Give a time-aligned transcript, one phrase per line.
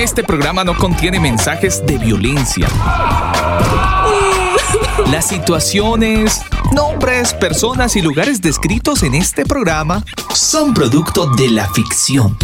[0.00, 2.66] Este programa no contiene mensajes de violencia.
[5.10, 6.40] Las situaciones,
[6.72, 10.02] nombres, personas y lugares descritos en este programa
[10.32, 12.38] son producto de la ficción.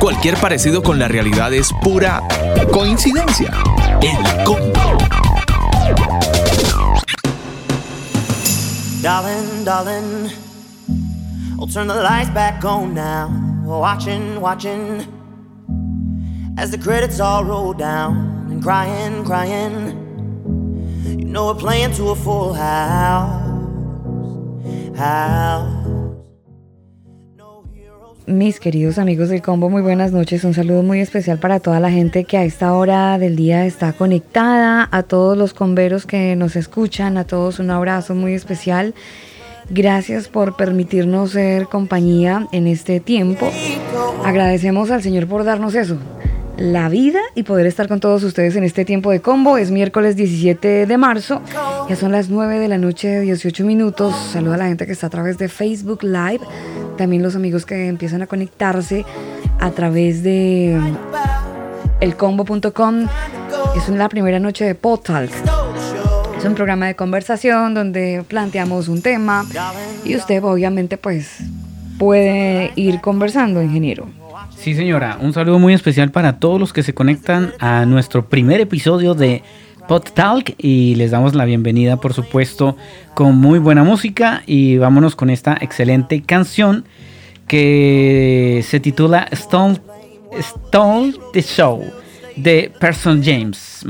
[0.00, 2.22] Cualquier parecido con la realidad es pura
[2.72, 3.52] coincidencia.
[4.00, 4.96] El combo.
[9.02, 10.30] Darling, darling,
[11.70, 13.28] turn the lights back on now.
[13.66, 15.19] Watching, watching,
[28.26, 30.44] Mis queridos amigos del combo, muy buenas noches.
[30.44, 33.94] Un saludo muy especial para toda la gente que a esta hora del día está
[33.94, 38.92] conectada, a todos los comberos que nos escuchan, a todos un abrazo muy especial.
[39.70, 43.50] Gracias por permitirnos ser compañía en este tiempo.
[44.26, 45.96] Agradecemos al Señor por darnos eso,
[46.60, 49.56] la vida y poder estar con todos ustedes en este tiempo de combo.
[49.56, 51.40] Es miércoles 17 de marzo,
[51.88, 54.14] ya son las 9 de la noche, de 18 minutos.
[54.32, 56.40] Saludo a la gente que está a través de Facebook Live,
[56.98, 59.06] también los amigos que empiezan a conectarse
[59.58, 60.78] a través de
[62.00, 63.06] elcombo.com.
[63.74, 65.32] Es la primera noche de Podtalk.
[66.38, 69.46] Es un programa de conversación donde planteamos un tema
[70.04, 71.38] y usted obviamente pues
[71.98, 74.19] puede ir conversando, ingeniero.
[74.60, 75.16] Sí, señora.
[75.18, 79.42] Un saludo muy especial para todos los que se conectan a nuestro primer episodio de
[79.88, 82.76] Pod Talk y les damos la bienvenida, por supuesto,
[83.14, 86.84] con muy buena música y vámonos con esta excelente canción
[87.46, 89.80] que se titula Stone,
[90.38, 91.82] Stone the Show
[92.36, 93.82] de Person James.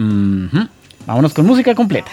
[1.05, 2.13] Vámonos con música completa.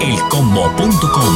[0.00, 1.34] Elcombo.com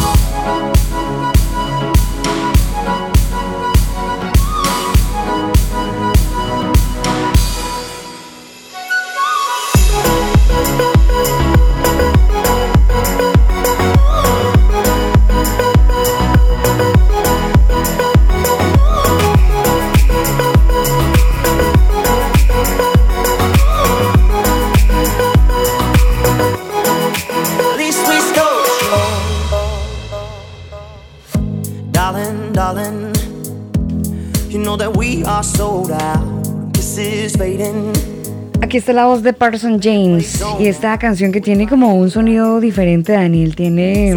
[38.62, 42.60] Aquí está la voz de Parson James y esta canción que tiene como un sonido
[42.60, 43.56] diferente, Daniel.
[43.56, 44.14] Tiene,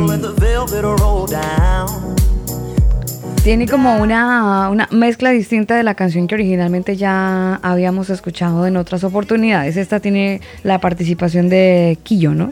[3.44, 8.77] tiene como una, una mezcla distinta de la canción que originalmente ya habíamos escuchado en
[8.77, 9.75] otras oportunidades.
[9.75, 12.51] Esta tiene la participación de Quillo, ¿no?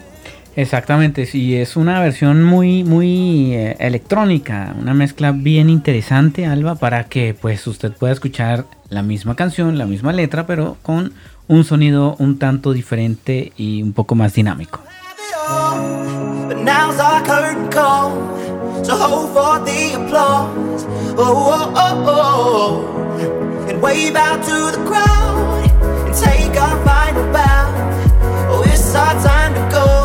[0.55, 7.05] Exactamente, sí, es una versión muy, muy eh, electrónica, una mezcla bien interesante, Alba, para
[7.05, 11.11] que pues usted pueda escuchar la misma canción, la misma letra, pero con
[11.47, 14.81] un sonido un tanto diferente y un poco más dinámico.
[28.97, 30.04] Our time to go.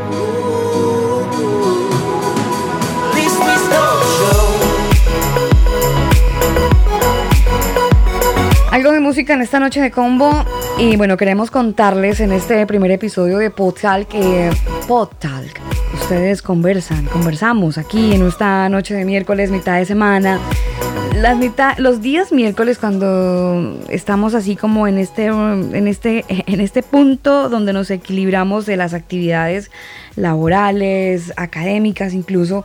[8.71, 10.45] Algo de música en esta noche de combo.
[10.79, 14.49] Y bueno, queremos contarles en este primer episodio de Podtalk que
[14.87, 15.59] Podtalk,
[15.93, 20.39] ustedes conversan, conversamos aquí en esta noche de miércoles, mitad de semana.
[21.17, 26.81] Las mitad, los días miércoles cuando estamos así como en este, en este, en este
[26.81, 29.69] punto donde nos equilibramos de las actividades
[30.15, 32.63] laborales, académicas incluso,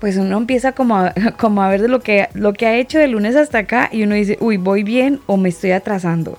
[0.00, 2.98] pues uno empieza como a, como a ver de lo que, lo que ha hecho
[2.98, 6.38] de lunes hasta acá y uno dice, uy, voy bien o me estoy atrasando.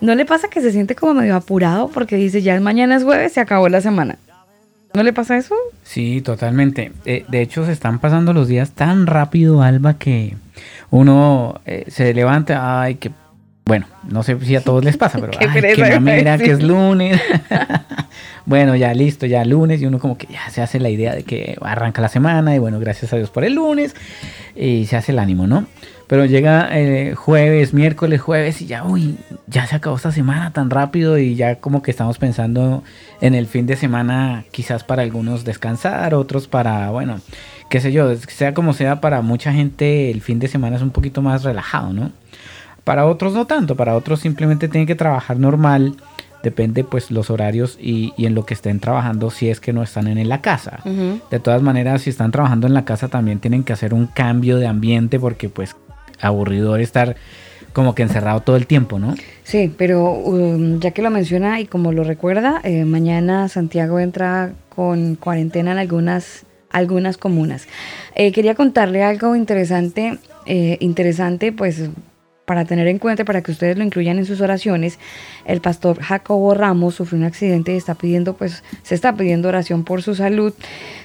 [0.00, 3.32] ¿No le pasa que se siente como medio apurado porque dice, ya mañana es jueves,
[3.32, 4.16] se acabó la semana?
[4.94, 5.54] ¿No le pasa eso?
[5.84, 6.92] Sí, totalmente.
[7.04, 10.36] Eh, de hecho, se están pasando los días tan rápido, Alba, que
[10.90, 13.12] uno eh, se levanta, ay, que
[13.64, 17.20] bueno, no sé si a todos les pasa, pero ay, que mira que es lunes.
[18.46, 21.22] bueno, ya listo, ya lunes y uno como que ya se hace la idea de
[21.22, 23.94] que arranca la semana y bueno, gracias a Dios por el lunes
[24.56, 25.66] y se hace el ánimo, ¿no?
[26.10, 29.16] Pero llega eh, jueves, miércoles, jueves y ya, uy,
[29.46, 32.82] ya se acabó esta semana tan rápido y ya como que estamos pensando
[33.20, 37.20] en el fin de semana, quizás para algunos descansar, otros para, bueno,
[37.68, 40.90] qué sé yo, sea como sea, para mucha gente el fin de semana es un
[40.90, 42.10] poquito más relajado, ¿no?
[42.90, 45.94] Para otros no tanto, para otros simplemente tienen que trabajar normal,
[46.42, 50.08] depende pues los horarios y, en lo que estén trabajando si es que no están
[50.08, 50.80] en la casa.
[51.30, 54.56] De todas maneras, si están trabajando en la casa también tienen que hacer un cambio
[54.56, 55.76] de ambiente porque pues
[56.20, 57.14] aburridor estar
[57.72, 59.14] como que encerrado todo el tiempo, ¿no?
[59.44, 64.50] Sí, pero um, ya que lo menciona y como lo recuerda, eh, mañana Santiago entra
[64.68, 67.68] con cuarentena en algunas, algunas comunas.
[68.16, 71.88] Eh, quería contarle algo interesante, eh, interesante, pues
[72.50, 74.98] para tener en cuenta, para que ustedes lo incluyan en sus oraciones,
[75.44, 79.84] el pastor Jacobo Ramos sufrió un accidente y está pidiendo, pues, se está pidiendo oración
[79.84, 80.52] por su salud.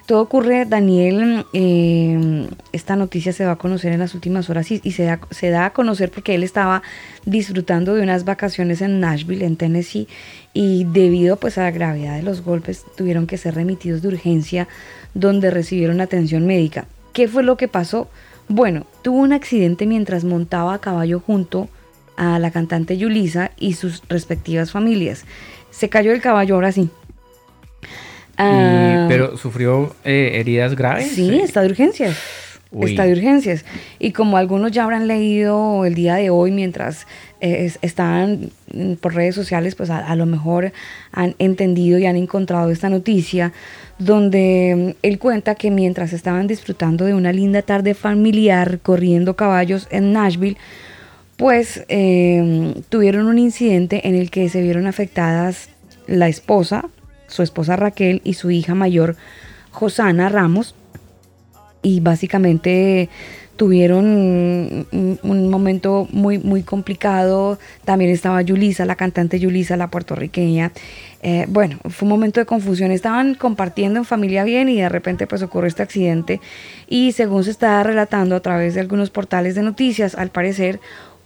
[0.08, 4.80] Todo ocurre, Daniel, eh, esta noticia se va a conocer en las últimas horas y,
[4.90, 6.82] se, da, se da a conocer porque él estaba
[7.28, 10.08] disfrutando de unas vacaciones en Nashville, en Tennessee,
[10.52, 14.68] y debido pues a la gravedad de los golpes tuvieron que ser remitidos de urgencia
[15.14, 16.88] donde recibieron atención médica.
[17.14, 18.10] ¿Qué fue lo que pasó?
[18.48, 21.70] Bueno, tuvo un accidente mientras montaba a caballo junto
[22.16, 25.26] a la cantante Yulisa y sus respectivas familias.
[25.72, 26.90] Se cayó el caballo, ahora sí.
[28.38, 31.12] Ah, ¿Pero sufrió eh, heridas graves?
[31.12, 32.18] Sí, está de urgencias.
[32.82, 33.66] Está de urgencias.
[34.00, 37.08] Y como algunos ya habrán leído el día de hoy mientras
[37.42, 38.52] eh, estaban
[39.02, 40.72] por redes sociales, pues a, lo mejor
[41.12, 43.52] han entendido y han encontrado esta noticia
[44.00, 49.88] donde mm, él cuenta que mientras estaban disfrutando de una linda tarde familiar corriendo caballos
[49.92, 50.58] en Nashville,
[51.38, 55.70] pues em, tuvieron un incidente en el que se vieron afectadas
[56.08, 56.86] la esposa,
[57.28, 59.18] su esposa Raquel y su hija mayor,
[59.72, 60.76] Josana Ramos,
[61.82, 63.10] y básicamente
[63.56, 64.06] tuvieron
[65.22, 67.58] un, momento muy, muy complicado.
[67.86, 70.72] También estaba Yulisa, la cantante Yulisa, la puertorriqueña.
[71.22, 72.92] Eh, bueno, fue un momento de confusión.
[72.92, 76.42] Estaban compartiendo en familia bien y de repente pues ocurrió este accidente.
[76.88, 80.80] Y según se está relatando a través de algunos portales de noticias, al parecer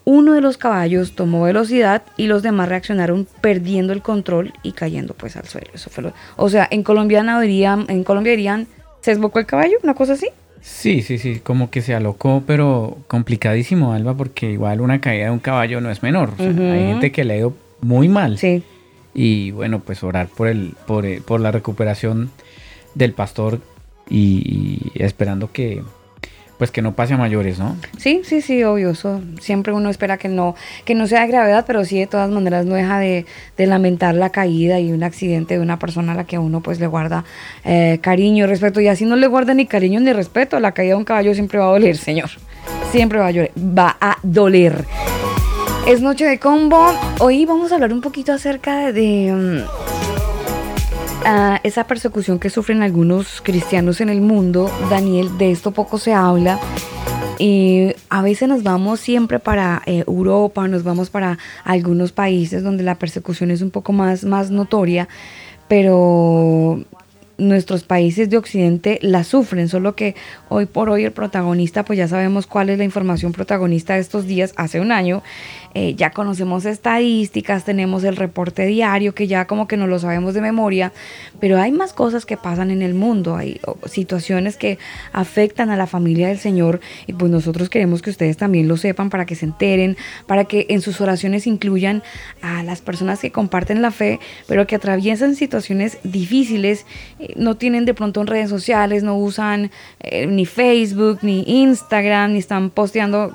[0.05, 5.13] uno de los caballos tomó velocidad y los demás reaccionaron perdiendo el control y cayendo
[5.13, 5.67] pues al suelo.
[5.73, 8.67] Eso fue o sea, en Colombia dirían, en Colombia dirían,
[9.01, 9.77] ¿se desbocó el caballo?
[9.83, 10.29] ¿Una cosa así?
[10.61, 15.31] Sí, sí, sí, como que se alocó, pero complicadísimo, Alba, porque igual una caída de
[15.31, 16.33] un caballo no es menor.
[16.39, 18.37] Hay gente que le ha ido muy mal.
[18.37, 18.63] Sí.
[19.13, 22.29] Y bueno, pues orar por, el, por, eh, por la recuperación
[22.95, 23.59] del pastor
[24.09, 25.83] y esperando que,
[26.59, 27.77] pues que no pase a mayores, ¿no?
[27.97, 28.93] Sí, sí, sí, obvio.
[29.39, 32.65] siempre uno espera que no, que no sea de gravedad, pero sí de todas maneras
[32.65, 33.25] no deja de,
[33.57, 36.87] lamentar la caída y un accidente de una persona a la que uno pues le
[36.87, 37.23] guarda
[37.63, 38.81] eh, cariño respeto.
[38.81, 40.59] Y así no le guarda ni cariño ni respeto.
[40.59, 42.29] La caída de un caballo siempre va a doler, señor.
[42.91, 44.83] Siempre va a, va a doler.
[45.87, 46.93] Es noche de combo.
[47.19, 49.63] Hoy vamos a hablar un poquito acerca de
[51.25, 56.13] mm, esa persecución que sufren algunos cristianos en el mundo, Daniel, de esto poco se
[56.13, 56.59] habla.
[57.39, 62.83] Y a veces nos vamos siempre para eh, Europa, nos vamos para algunos países donde
[62.83, 65.07] la persecución es un poco más, más notoria,
[65.69, 66.83] pero
[67.39, 70.15] nuestros países de Occidente la sufren, solo que
[70.49, 74.25] hoy por hoy el protagonista, pues ya sabemos cuál es la información protagonista de estos
[74.27, 75.23] días, hace un año,
[75.73, 80.33] eh, ya conocemos estadísticas, tenemos el reporte diario que ya como que no lo sabemos
[80.33, 80.91] de memoria,
[81.39, 84.79] pero hay más cosas que pasan en el mundo, hay situaciones que
[85.13, 89.09] afectan a la familia del Señor y pues nosotros queremos que ustedes también lo sepan
[89.09, 92.03] para que se enteren, para que en sus oraciones incluyan
[92.41, 96.85] a las personas que comparten la fe, pero que atraviesan situaciones difíciles,
[97.19, 102.33] eh, no tienen de pronto en redes sociales, no usan eh, ni Facebook, ni Instagram,
[102.33, 103.33] ni están posteando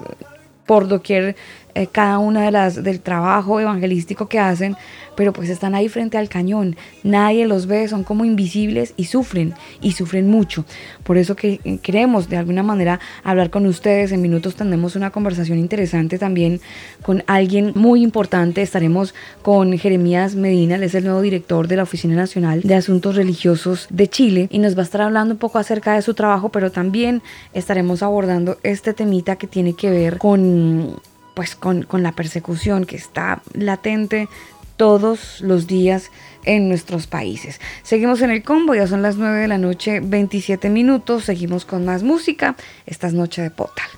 [0.67, 1.37] por doquier
[1.75, 4.77] eh, cada una de las del trabajo evangelístico que hacen,
[5.17, 9.55] pero pues están ahí frente al cañón, nadie los ve, son como invisibles y sufren,
[9.81, 10.65] y sufren mucho.
[11.03, 15.11] Por eso que eh, queremos de alguna manera hablar con ustedes, en minutos tendremos una
[15.11, 16.61] conversación interesante también
[17.03, 21.83] con alguien muy importante, estaremos con Jeremías Medina, él es el nuevo director de la
[21.83, 25.59] Oficina Nacional de Asuntos Religiosos de Chile, y nos va a estar hablando un poco
[25.59, 31.01] acerca de su trabajo, pero también estaremos abordando este temita que tiene que ver con
[31.35, 34.29] pues con, con, la persecución que está latente
[34.77, 36.11] todos los días
[36.45, 37.61] en nuestros países.
[37.83, 41.85] Seguimos en el combo, ya son las 9 de la noche, 27 minutos, seguimos con
[41.85, 42.57] más música.
[42.87, 43.89] Esta es Noche de Potal.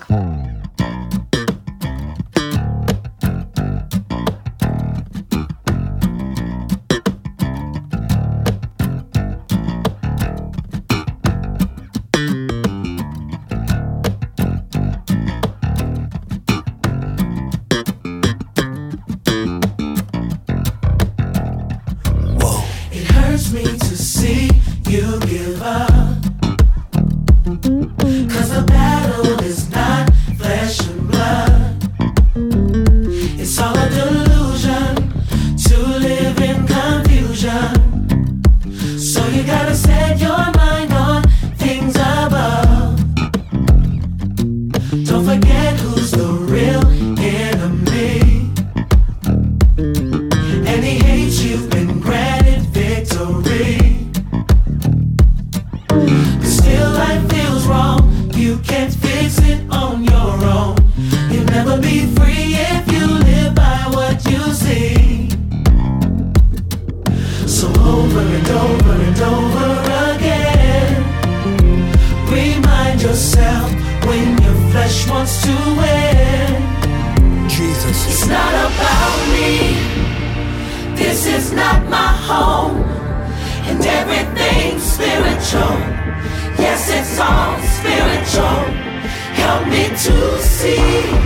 [90.06, 91.25] to see.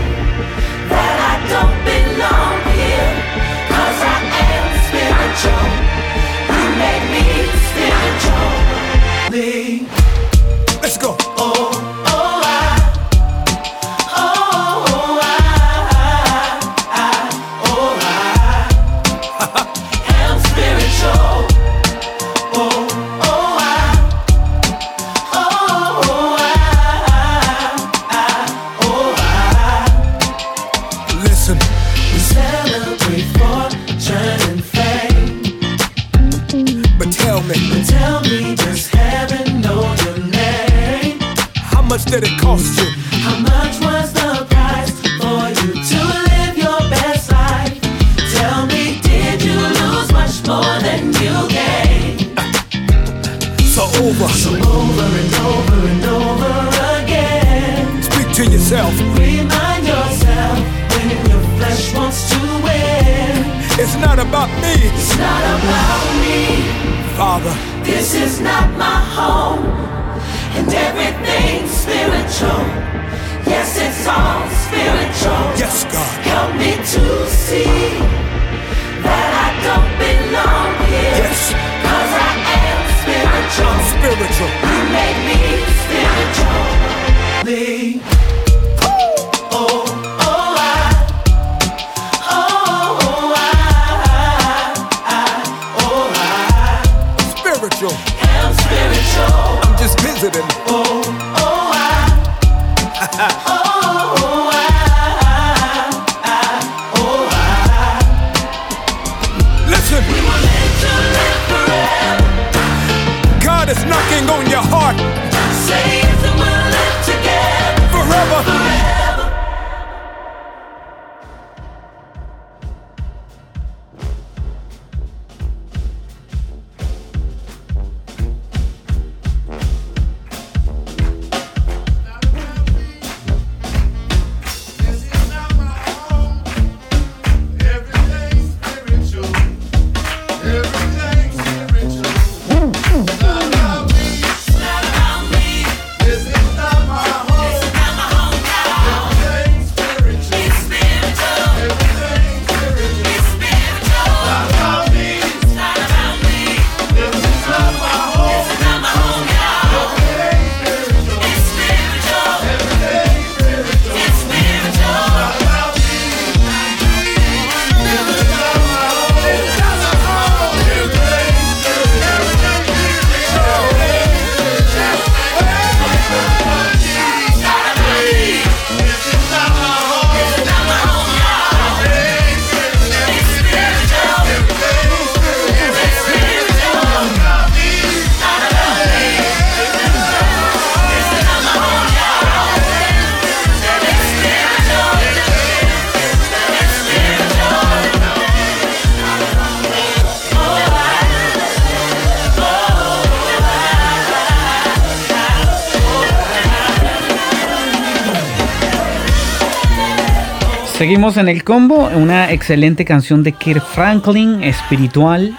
[210.91, 215.37] Seguimos en el combo, una excelente canción de Kirk Franklin, espiritual.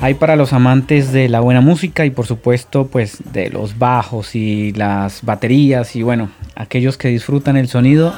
[0.00, 4.36] Hay para los amantes de la buena música y por supuesto pues de los bajos
[4.36, 8.14] y las baterías y bueno, aquellos que disfrutan el sonido.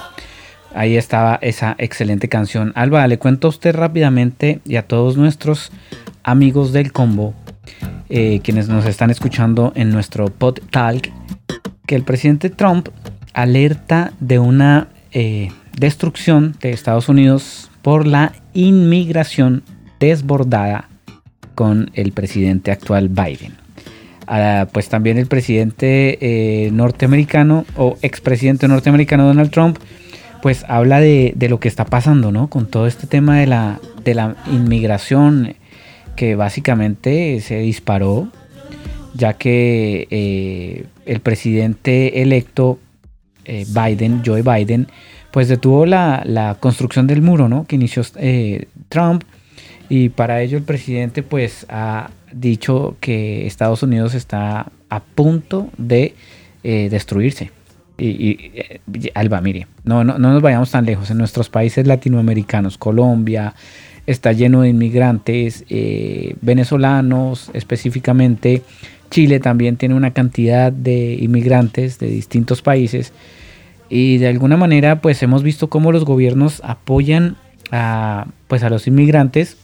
[0.75, 2.73] Ahí estaba esa excelente canción.
[2.75, 5.73] Alba, le cuento a usted rápidamente y a todos nuestros
[6.25, 7.33] amigos del combo,
[8.11, 11.11] eh, quienes nos están escuchando en nuestro pod talk,
[11.87, 12.91] que el presidente Trump
[13.33, 19.63] alerta de una eh, destrucción de Estados Unidos por la inmigración
[20.01, 20.89] desbordada
[21.55, 23.55] con el presidente actual Biden.
[24.27, 29.79] Ah, pues también el presidente eh, norteamericano o expresidente norteamericano Donald Trump
[30.43, 32.49] pues habla de, lo que está pasando, ¿no?
[32.49, 35.57] Con todo este tema de la, de la inmigración
[36.15, 38.29] que básicamente se disparó,
[39.15, 42.79] ya que eh, el presidente electo
[43.45, 44.89] eh, Biden, Joe Biden,
[45.31, 47.67] pues detuvo la, construcción del muro, ¿no?
[47.67, 49.25] Que inició eh, Trump.
[49.89, 56.15] Y para ello el presidente pues ha dicho que Estados Unidos está a punto de
[56.63, 57.51] eh, destruirse.
[57.97, 58.81] Y, eh,
[59.15, 61.11] Alba, mire, no, no, no nos vayamos tan lejos.
[61.11, 63.55] En nuestros países latinoamericanos, Colombia,
[64.07, 65.65] está lleno de inmigrantes
[66.41, 68.63] venezolanos específicamente.
[69.11, 73.13] Chile también tiene una cantidad de inmigrantes de distintos países
[73.89, 77.37] y de alguna manera pues hemos visto cómo los gobiernos apoyan
[77.71, 79.57] a, pues a los inmigrantes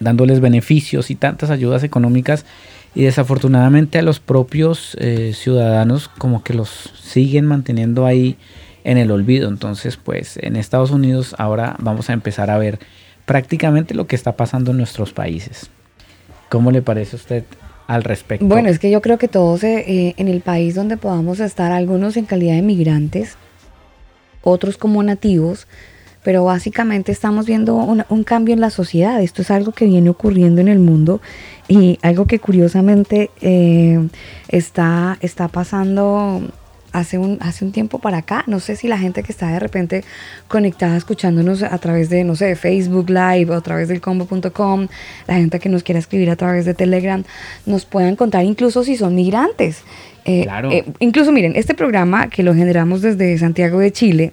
[0.00, 2.44] dándoles beneficios y tantas ayudas económicas
[2.94, 8.36] y desafortunadamente a los propios eh, ciudadanos como que los siguen manteniendo ahí
[8.84, 9.48] en el olvido.
[9.48, 12.78] Entonces pues en Estados Unidos ahora vamos a empezar a ver
[13.24, 15.70] prácticamente lo que está pasando en nuestros países.
[16.48, 17.44] ¿Cómo le parece a usted
[18.48, 22.16] Bueno, es que yo creo que todos eh, en el país donde podamos estar, algunos
[22.16, 23.36] en calidad de migrantes,
[24.42, 25.66] otros como nativos,
[26.22, 29.20] pero básicamente estamos viendo un cambio en la sociedad.
[29.20, 31.20] Esto es algo que viene ocurriendo en el mundo
[31.66, 34.08] y algo que curiosamente eh,
[34.48, 36.42] está, está pasando
[36.92, 38.44] hace un, hace un tiempo para acá.
[38.46, 40.04] No sé si la gente que está de repente
[40.48, 44.88] conectada escuchándonos a través de, no sé, Facebook Live o a través del combo.com,
[45.26, 47.24] la gente que nos quiera escribir a través de Telegram,
[47.66, 49.82] nos puedan contar incluso si son migrantes.
[50.24, 50.70] Eh, claro.
[50.70, 54.32] Eh, incluso miren, este programa que lo generamos desde Santiago de Chile,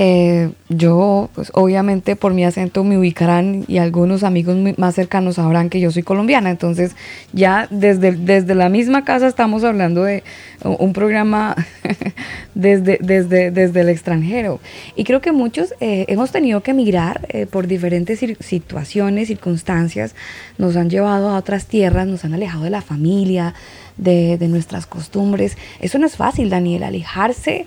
[0.00, 5.70] eh, yo, pues obviamente por mi acento me ubicarán y algunos amigos más cercanos sabrán
[5.70, 6.50] que yo soy colombiana.
[6.50, 6.94] Entonces
[7.32, 10.22] ya desde, desde la misma casa estamos hablando de
[10.62, 11.56] un programa
[12.54, 14.60] desde, desde, desde el extranjero.
[14.94, 20.14] Y creo que muchos eh, hemos tenido que emigrar eh, por diferentes situaciones, circunstancias.
[20.58, 23.52] Nos han llevado a otras tierras, nos han alejado de la familia,
[23.96, 25.58] de, de nuestras costumbres.
[25.80, 27.66] Eso no es fácil, Daniel, alejarse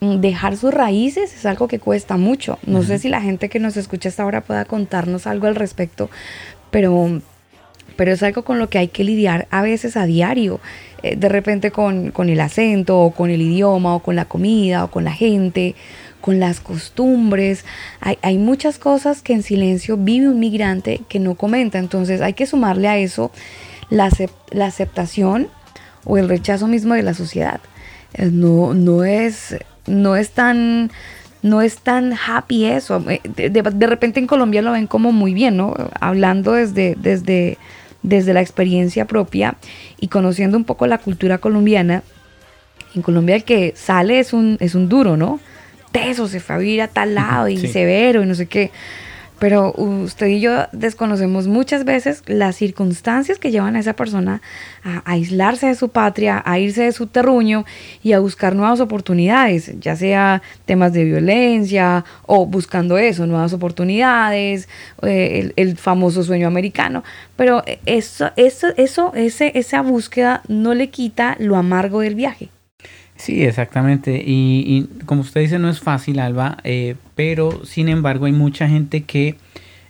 [0.00, 2.58] dejar sus raíces es algo que cuesta mucho.
[2.66, 6.10] No sé si la gente que nos escucha hasta ahora pueda contarnos algo al respecto,
[6.70, 7.20] pero,
[7.96, 10.60] pero es algo con lo que hay que lidiar a veces a diario.
[11.02, 14.90] Eh, de repente con, el acento, o con el idioma, o con la comida, o
[14.90, 15.74] con la gente,
[16.20, 17.64] con las costumbres.
[18.00, 21.78] Hay, hay muchas cosas que en silencio vive un migrante que no comenta.
[21.78, 23.30] Entonces hay que sumarle a eso
[23.90, 24.10] la,
[24.50, 25.48] la aceptación
[26.04, 27.60] o el rechazo mismo de la sociedad.
[28.14, 30.90] Eh, no, no es no es tan
[31.42, 33.02] no es tan happy eso.
[33.08, 35.74] Eh, de, repente en Colombia lo ven como muy bien, ¿no?
[36.00, 37.56] Hablando desde, desde,
[38.02, 39.56] desde la experiencia propia
[39.98, 42.02] y conociendo un poco la cultura colombiana.
[42.94, 45.40] En Colombia el que sale es un, es un duro, ¿no?
[45.92, 48.70] Teso, se fue a vivir a tal lado y severo y no sé qué.
[49.40, 54.42] Pero usted y yo desconocemos muchas veces las circunstancias que llevan a esa persona
[54.84, 57.64] a, aislarse de su patria, a irse de su terruño
[58.02, 64.68] y a buscar nuevas oportunidades, ya sea temas de violencia o buscando eso, nuevas oportunidades,
[65.02, 67.02] eh, el, famoso sueño americano.
[67.36, 72.50] Pero eso, eso, eso, ese, esa búsqueda no le quita lo amargo del viaje.
[73.20, 74.22] Sí, exactamente.
[74.24, 79.02] Y, como usted dice, no es fácil, Alba, eh, pero sin embargo hay mucha gente
[79.02, 79.36] que,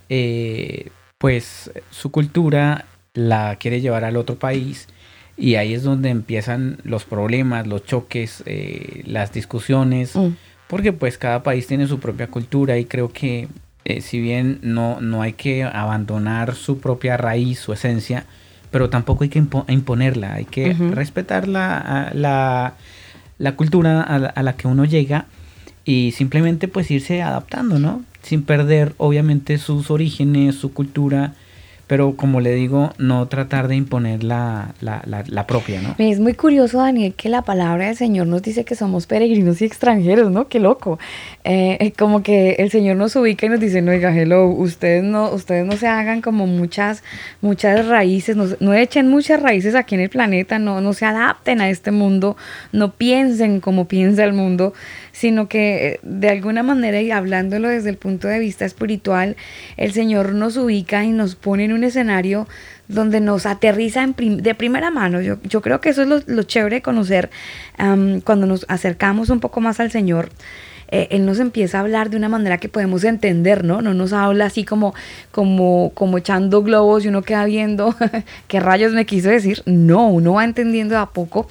[0.09, 4.89] eh, pues, su cultura la quiere llevar al otro país
[5.37, 10.29] y ahí es donde empiezan los problemas, los choques, eh, las discusiones, mm.
[10.67, 13.47] porque pues cada país tiene su propia cultura y creo que
[14.01, 18.25] si bien no, no hay que abandonar su propia raíz, su esencia,
[18.69, 22.75] pero tampoco hay que imponerla, hay que respetar la, la
[23.41, 25.25] la cultura a la, que uno llega
[25.83, 28.03] y simplemente pues irse adaptando, ¿no?
[28.21, 31.33] Sin perder obviamente sus orígenes, su cultura,
[31.91, 35.93] pero como le digo, no tratar de imponer la, la, la, propia, ¿no?
[35.97, 39.65] Es muy curioso, Daniel, que la palabra del Señor nos dice que somos peregrinos y
[39.65, 40.47] extranjeros, ¿no?
[40.47, 40.99] Qué loco.
[41.43, 45.31] Eh, como que el Señor nos ubica y nos dice, no, oiga, hello, ustedes no,
[45.31, 47.03] ustedes no se hagan como muchas,
[47.41, 51.59] muchas raíces, no, no echen muchas raíces aquí en el planeta, no, no se adapten
[51.59, 52.37] a este mundo,
[52.71, 54.73] no piensen como piensa el mundo,
[55.11, 59.35] sino que eh, de alguna manera, y hablándolo desde el punto de vista espiritual,
[59.77, 62.47] el Señor nos ubica y nos pone en un escenario
[62.87, 65.21] donde nos aterriza de primera mano.
[65.21, 67.29] Yo, yo, creo que eso es lo, chévere de conocer
[67.77, 70.29] cuando nos acercamos un poco más al Señor.
[70.91, 73.81] Eh, él nos empieza a hablar de una manera que podemos entender, ¿no?
[73.81, 74.93] No nos habla así como,
[75.31, 77.95] como, como echando globos y uno queda viendo
[78.49, 79.63] qué rayos me quiso decir.
[79.65, 81.47] No, uno va entendiendo a poco.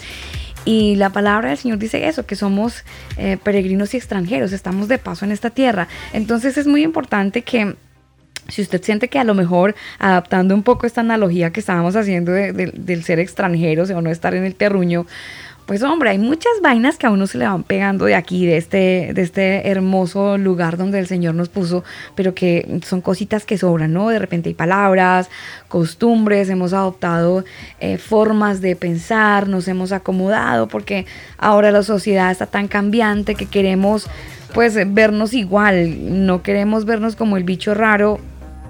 [0.64, 2.84] Y la palabra del Señor dice eso, que somos
[3.16, 5.88] eh, peregrinos y extranjeros, estamos de paso en esta tierra.
[6.12, 7.76] Entonces es muy importante que
[8.48, 12.32] si usted siente que a lo mejor adaptando un poco esta analogía que estábamos haciendo
[12.32, 15.06] del ser extranjeros o no estar en el terruño,
[15.66, 18.56] pues hombre, hay muchas vainas que a uno se le van pegando de aquí, de
[18.56, 23.56] este, de este hermoso lugar donde el Señor nos puso, pero que son cositas que
[23.56, 24.08] sobran, ¿no?
[24.08, 25.30] De repente hay palabras,
[25.68, 27.44] costumbres, hemos adoptado
[27.78, 31.06] eh, formas de pensar, nos hemos acomodado, porque
[31.38, 34.08] ahora la sociedad está tan cambiante que queremos
[34.52, 38.18] pues vernos igual, no queremos vernos como el bicho raro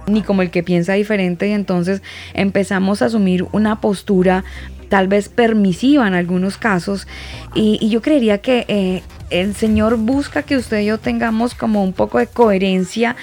[0.07, 2.03] ni como el que piensa diferente y entonces
[2.35, 4.45] empezamos a asumir una postura
[4.91, 7.07] tal vez permisiva en algunos casos
[7.55, 11.95] y, yo creería que eh, el Señor busca que usted y yo tengamos como un
[11.95, 13.17] poco de coherencia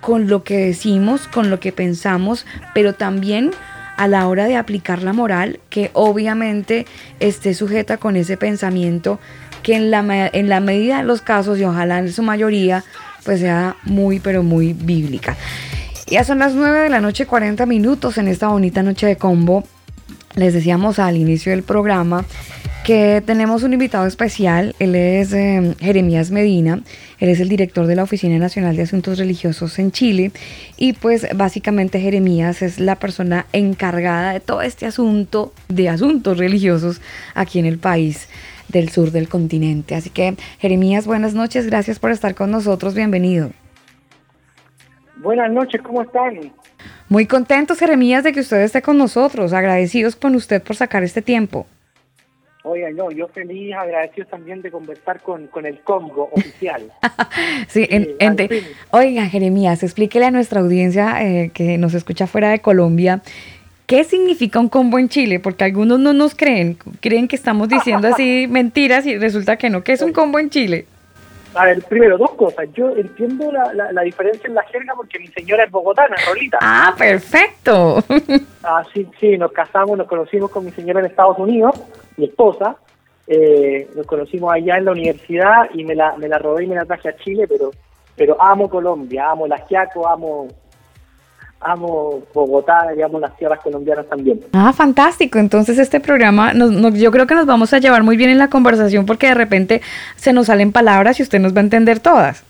[0.00, 3.52] con lo que decimos, con lo que pensamos, pero también
[3.96, 6.84] a la hora de aplicar la moral, que obviamente
[7.20, 9.20] esté sujeta con ese pensamiento
[9.62, 12.84] que en la, en la medida de los casos y ojalá en su mayoría,
[13.24, 15.36] pues sea muy, pero muy bíblica.
[16.06, 19.64] Ya son las 9 de la noche, 40 minutos en esta bonita noche de combo.
[20.36, 22.24] Les decíamos al inicio del programa
[22.84, 24.74] que tenemos un invitado especial.
[24.80, 26.80] Él es eh, Jeremías Medina.
[27.20, 30.32] Él es el director de la Oficina Nacional de Asuntos Religiosos en Chile.
[30.76, 37.00] Y pues básicamente Jeremías es la persona encargada de todo este asunto de asuntos religiosos
[37.34, 38.28] aquí en el país
[38.68, 39.94] del sur del continente.
[39.94, 41.66] Así que Jeremías, buenas noches.
[41.66, 42.94] Gracias por estar con nosotros.
[42.94, 43.50] Bienvenido.
[45.18, 46.52] Buenas noches, ¿cómo están?
[47.08, 49.52] Muy contentos, Jeremías, de que usted esté con nosotros.
[49.52, 51.66] Agradecidos con usted por sacar este tiempo.
[52.66, 56.90] Oiga, no, yo feliz, agradecido también de conversar con, el Congo oficial.
[57.68, 57.86] sí,
[58.90, 63.20] oiga, Jeremías, explíquele a nuestra audiencia eh, que nos escucha fuera de Colombia,
[63.86, 65.40] ¿qué significa un combo en Chile?
[65.40, 69.84] Porque algunos no nos creen, creen que estamos diciendo así mentiras y resulta que no.
[69.84, 70.86] ¿Qué es un combo en Chile?
[71.54, 72.68] A ver, primero, dos cosas.
[72.72, 76.58] Yo entiendo la, la, diferencia en la jerga porque mi señora es bogotana, Rolita.
[76.60, 78.02] Ah, perfecto.
[78.66, 81.78] Ah, sí, sí, nos casamos, nos conocimos con mi señora en Estados Unidos,
[82.16, 82.76] mi esposa.
[83.26, 86.74] Eh, nos conocimos allá en la universidad y me la, me la robé y me
[86.74, 87.72] la traje a Chile, pero
[88.16, 90.48] pero amo Colombia, amo la Giaco, amo
[91.64, 94.40] amo Bogotá, digamos, las tierras colombianas también.
[94.52, 95.38] Ah, fantástico.
[95.38, 99.06] Entonces este programa, yo creo que nos vamos a llevar muy bien en la conversación
[99.06, 99.82] porque de repente
[100.16, 102.44] se nos salen palabras y usted nos va a entender todas.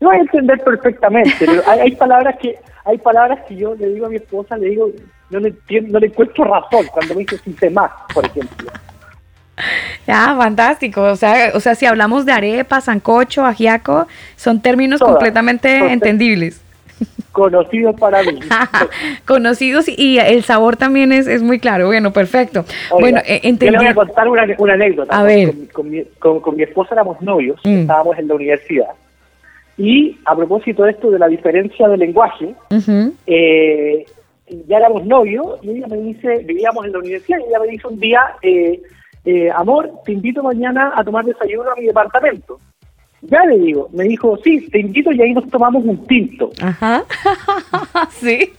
[0.00, 4.08] No, hay entender perfectamente, pero hay, palabras que hay palabras que yo le digo a
[4.08, 4.90] mi esposa, le digo,
[5.30, 5.54] no le,
[5.88, 8.70] no le encuentro razón cuando me dice sin más, por ejemplo.
[10.06, 11.02] Ah, fantástico.
[11.02, 16.62] O sea, o sea, si hablamos de arepa, sancocho, ajiaco, son términos completamente entendibles.
[17.32, 18.40] Conocidos para mí.
[19.26, 21.86] Conocidos y el sabor también es, es muy claro.
[21.86, 22.64] Bueno, perfecto.
[22.90, 23.66] bueno, entendí.
[23.66, 25.16] Yo le voy a contar una, una anécdota.
[25.16, 25.52] A ver.
[25.72, 27.80] Con, mi, con, mi, esposa éramos novios, mm.
[27.80, 28.90] estábamos en la universidad.
[29.76, 32.54] Y a propósito de esto de la diferencia de lenguaje,
[33.26, 34.04] eh,
[34.66, 37.86] ya éramos novios y ella me dice, vivíamos en la universidad y ella me dice
[37.86, 38.80] un día, eh,
[39.24, 42.58] eh, amor, te invito mañana a tomar desayuno a mi departamento.
[43.22, 46.50] Ya le digo, me dijo, sí, te invito y ahí nos tomamos un tinto.
[46.60, 47.04] Ajá,
[48.10, 48.52] sí.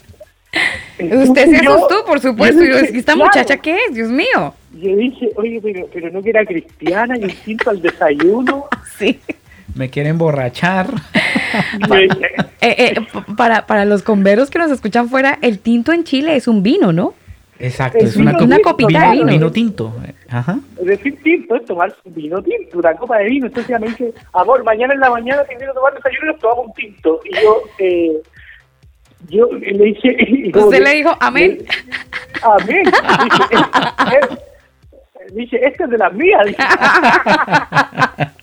[0.99, 2.61] Usted se asustó, por supuesto.
[2.61, 3.95] ¿Esta muchacha qué es?
[3.95, 4.53] Dios mío.
[4.73, 8.65] Yo dije, oye, pero, pero no que era cristiana y un tinto al desayuno.
[8.97, 9.17] Sí.
[9.75, 10.89] Me quieren borrachar.
[12.61, 12.95] Eh, eh,
[13.37, 16.91] para, para los converos que nos escuchan fuera, el tinto en Chile es un vino,
[16.91, 17.13] ¿no?
[17.57, 19.25] Exacto, es, una, copita de vino.
[19.27, 19.95] Vino tinto.
[20.31, 20.59] Ajá.
[20.79, 23.47] Es decir, tinto es tomar vino tinto, una copa de vino.
[23.47, 26.27] Entonces ella me dice, amor, mañana en la mañana te invito a tomar desayuno y
[26.31, 27.19] nos tomamos un tinto.
[27.25, 28.21] Y yo, eh,
[29.29, 30.51] yo le dije...
[30.55, 31.59] Usted le dijo, amén.
[32.43, 32.83] amén.
[35.33, 36.39] Dice, esta es de la mía.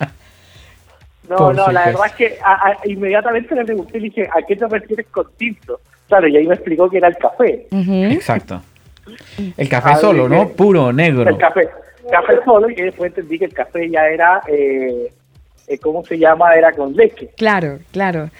[1.28, 2.38] No, no, la verdad es que
[2.84, 5.80] inmediatamente le pregunté y le dije, ¿a qué te refieres con tinto?
[6.06, 7.66] Claro, y ahí me explicó que era el café.
[7.72, 8.62] Exacto.
[9.56, 10.48] El café solo, ¿no?
[10.48, 11.28] Puro, negro.
[11.28, 11.68] El café,
[12.10, 15.12] café solo, y después entendí que el café ya era, eh,
[15.68, 16.54] eh, ¿cómo se llama?
[16.54, 17.30] Era con leche.
[17.36, 18.30] Claro, claro.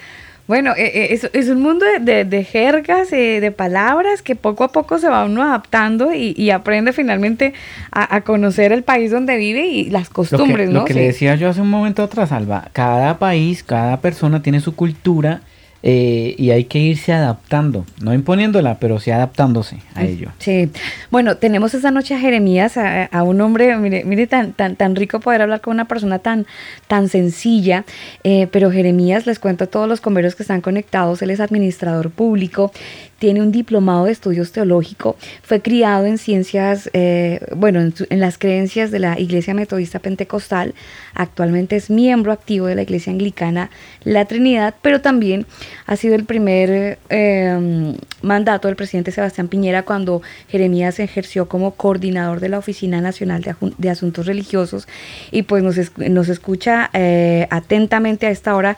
[0.47, 4.99] Bueno, eh, es, es, un mundo de, de, jergas, de palabras que poco a poco
[4.99, 7.53] se va uno adaptando y, aprende finalmente
[7.91, 10.81] a, conocer el país donde vive y las costumbres, ¿no?
[10.81, 14.61] Lo que le decía yo hace un momento atrás, Alba, cada país, cada persona tiene
[14.61, 15.41] su cultura
[15.89, 20.33] eh, y hay que irse adaptando, no imponiéndola, pero sí adaptándose a ello.
[20.39, 20.69] Sí,
[21.13, 25.21] bueno, tenemos esta noche a Jeremías, a, un hombre, mire, mire tan, tan, tan rico
[25.21, 26.45] poder hablar con una persona tan,
[26.89, 27.85] tan sencilla,
[28.25, 32.11] eh, pero Jeremías, les cuento a todos los converos que están conectados, él es administrador
[32.11, 32.73] público,
[33.19, 38.91] tiene un diplomado de estudios teológicos, fue criado en ciencias, eh, bueno, en, las creencias
[38.91, 40.75] de la Iglesia Metodista Pentecostal,
[41.15, 43.71] actualmente es miembro activo de la Iglesia Anglicana
[44.05, 45.47] La Trinidad, pero también
[45.87, 52.41] ha sido el primer em, mandato del presidente Sebastián Piñera cuando Jeremías ejerció como coordinador
[52.41, 53.43] de la Oficina Nacional
[53.79, 54.87] de, Asuntos Religiosos
[55.31, 58.77] y pues nos, nos escucha eh, atentamente a esta hora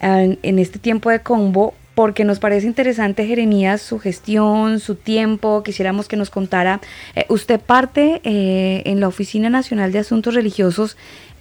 [0.00, 5.64] en este tiempo de combo porque nos parece interesante, Jeremías, su gestión, su tiempo.
[5.64, 6.78] Quisiéramos que nos contara.
[7.16, 10.96] Eh, usted parte eh, en la Oficina Nacional de Asuntos Religiosos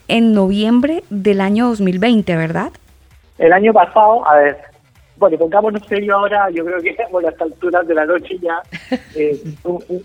[0.07, 2.71] en noviembre del año 2020, ¿verdad?
[3.37, 4.57] El año pasado, a ver,
[5.17, 8.59] bueno, pongámonos serio ahora, yo creo que a las alturas de la noche ya
[9.15, 9.39] eh,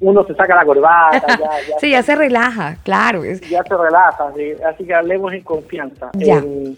[0.00, 1.28] uno se saca la corbata.
[1.28, 1.36] Ya,
[1.66, 3.24] ya sí, ya se relaja, claro.
[3.24, 4.30] Ya se relaja,
[4.68, 6.10] así que hablemos en confianza.
[6.12, 6.40] Ya.
[6.40, 6.74] Eh,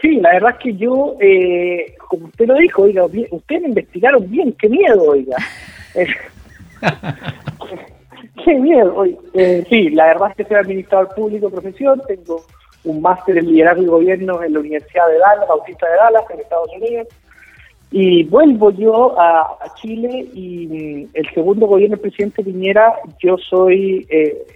[0.00, 4.52] sí, la verdad es que yo, eh, como usted lo dijo, oiga, ustedes investigaron bien,
[4.52, 5.36] qué miedo, oiga.
[8.44, 9.18] qué miedo, oiga.
[9.34, 12.44] Eh, sí, la verdad es que soy administrador público de profesión, tengo
[12.84, 16.40] un máster en liderazgo y gobierno en la Universidad de Dallas, Bautista de Dallas, en
[16.40, 17.08] Estados Unidos,
[17.90, 24.06] y vuelvo yo a, Chile y mm, el segundo gobierno del presidente Piñera, yo soy,
[24.08, 24.46] eh,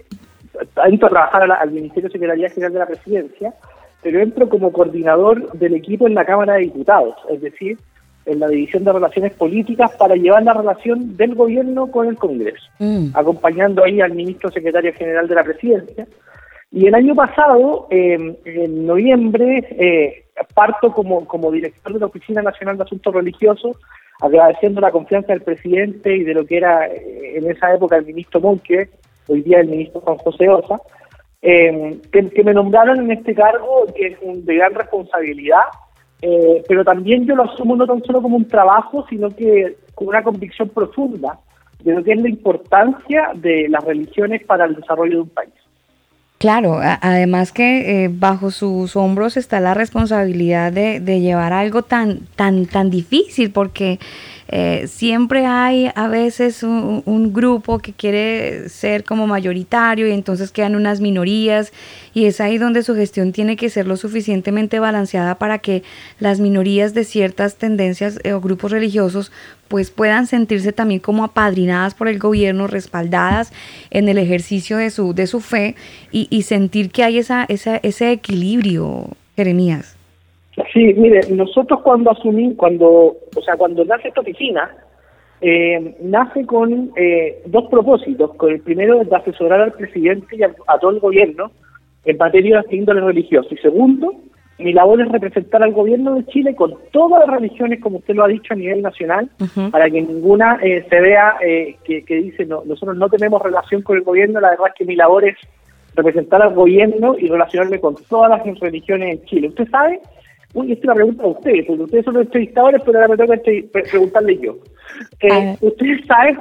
[0.85, 3.53] entro a trabajar al Ministerio de Secretaría General de la Presidencia,
[4.01, 7.77] pero entro como coordinador del equipo en la Cámara de Diputados, es decir,
[8.25, 12.65] en la División de Relaciones Políticas para llevar la relación del gobierno con el Congreso,
[12.79, 13.09] mm.
[13.13, 16.07] acompañando ahí al ministro secretario general de la Presidencia.
[16.69, 22.41] Y el año pasado, em, en noviembre, eh, parto como, como director de la Oficina
[22.41, 23.77] Nacional de Asuntos Religiosos,
[24.19, 28.05] agradeciendo la confianza del presidente y de lo que era eh, en esa época el
[28.05, 28.89] ministro Monque,
[29.27, 30.81] hoy día el ministro Juan José Osa,
[31.41, 35.61] eh, que, me nombraron en este cargo, que es de gran responsabilidad,
[36.21, 40.07] eh, pero también yo lo asumo no tan solo como un trabajo, sino que con
[40.07, 41.39] una convicción profunda
[41.83, 45.53] de lo que es la importancia de las religiones para el desarrollo de un país.
[46.39, 52.27] Claro, además que eh, bajo sus hombros está la responsabilidad de, de llevar algo tan,
[52.35, 53.97] tan, tan difícil, porque
[54.49, 60.75] eh, siempre hay a veces un, grupo que quiere ser como mayoritario y entonces quedan
[60.75, 61.73] unas minorías
[62.13, 65.83] y es ahí donde su gestión tiene que ser lo suficientemente balanceada para que
[66.19, 69.31] las minorías de ciertas tendencias eh, o grupos religiosos
[69.67, 73.51] pues puedan sentirse también como apadrinadas por el gobierno, respaldadas
[73.89, 75.75] en el ejercicio de su, de su fe
[76.11, 79.96] y, y sentir que hay esa, esa, ese equilibrio, Jeremías.
[80.73, 82.89] Sí, mire, nosotros cuando asumimos, cuando,
[83.35, 84.71] o sea, cuando nace esta oficina,
[85.39, 88.33] eh, nace con eh, dos propósitos.
[88.35, 91.51] Con el primero es de asesorar al presidente y a, todo el gobierno
[92.05, 93.49] en materia de índole religioso.
[93.51, 94.15] Y segundo,
[94.57, 98.23] mi labor es representar al gobierno de Chile con todas las religiones, como usted lo
[98.23, 99.29] ha dicho a nivel nacional,
[99.71, 101.37] para que ninguna eh, se vea
[101.83, 104.85] que, que, dice, no, nosotros no tenemos relación con el gobierno, la verdad es que
[104.85, 105.37] mi labor es
[105.93, 109.49] representar al gobierno y relacionarme con todas las religiones en Chile.
[109.49, 109.99] Usted sabe
[110.53, 113.17] Uy, esta es una pregunta a ustedes, porque ustedes son los entrevistadores, pero ahora me
[113.17, 113.41] toca
[113.91, 114.57] preguntarle yo.
[115.21, 116.37] Eh, ¿Ustedes saben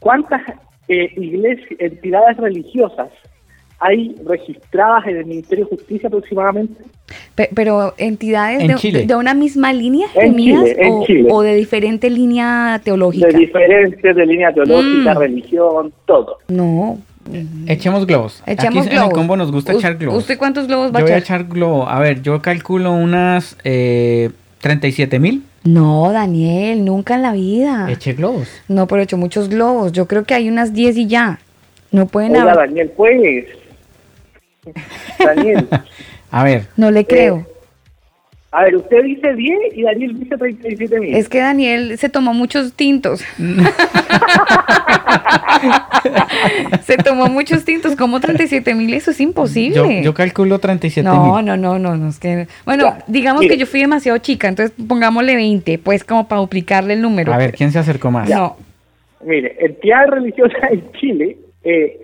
[0.00, 0.40] cuántas
[0.88, 3.08] eh, iglesias, entidades religiosas
[3.78, 6.82] hay registradas en el Ministerio de Justicia aproximadamente?
[7.54, 10.76] pero entidades de, una misma línea en Chile,
[11.28, 13.26] o, o, de diferente línea teológica.
[13.28, 15.18] De diferentes de línea teológica, mm.
[15.18, 16.38] religión, todo.
[16.48, 16.98] No,
[17.66, 18.42] Echemos globos.
[18.46, 20.18] Echemos Aquí en el combo nos gusta echar globos.
[20.18, 21.02] ¿Usted cuántos globos va a echar?
[21.02, 21.88] Yo voy a echar globo.
[21.88, 24.30] A ver, yo calculo unas eh,
[24.60, 25.44] 37 mil.
[25.64, 27.90] No, Daniel, nunca en la vida.
[27.90, 28.48] Eche globos.
[28.68, 29.92] No, pero he hecho muchos globos.
[29.92, 31.38] Yo creo que hay unas 10 y ya.
[31.92, 33.46] No pueden Hola, Daniel, pues.
[35.18, 35.68] Daniel.
[36.30, 36.66] a ver.
[36.76, 37.38] No le creo.
[37.38, 37.46] Eh,
[38.50, 41.14] a ver, usted dice 10 y Daniel dice 37 mil.
[41.14, 43.22] Es que Daniel se tomó muchos tintos.
[46.82, 49.96] Se tomó muchos tintos, como 37 mil, eso es imposible.
[49.96, 51.18] Yo, yo calculo 37 mil.
[51.18, 54.74] No, no, no, no, no, es que, bueno, digamos que yo fui demasiado chica, entonces
[54.86, 57.32] pongámosle 20, pues como para duplicarle el número.
[57.32, 58.28] A ver, ¿quién se acercó más?
[58.28, 58.56] No.
[59.24, 62.00] Mire, entidades religiosas en Chile, eh,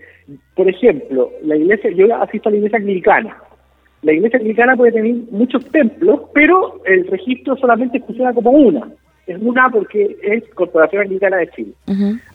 [0.54, 3.36] por ejemplo, la iglesia, yo asisto a la iglesia anglicana.
[4.02, 8.88] La iglesia anglicana puede tener muchos templos, pero el registro solamente funciona como una.
[9.26, 11.72] Es una porque es Corporación Anglicana de Chile.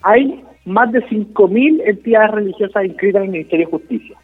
[0.04, 4.18] Hay más de 5.000 entidades religiosas inscritas en el Ministerio de Justicia.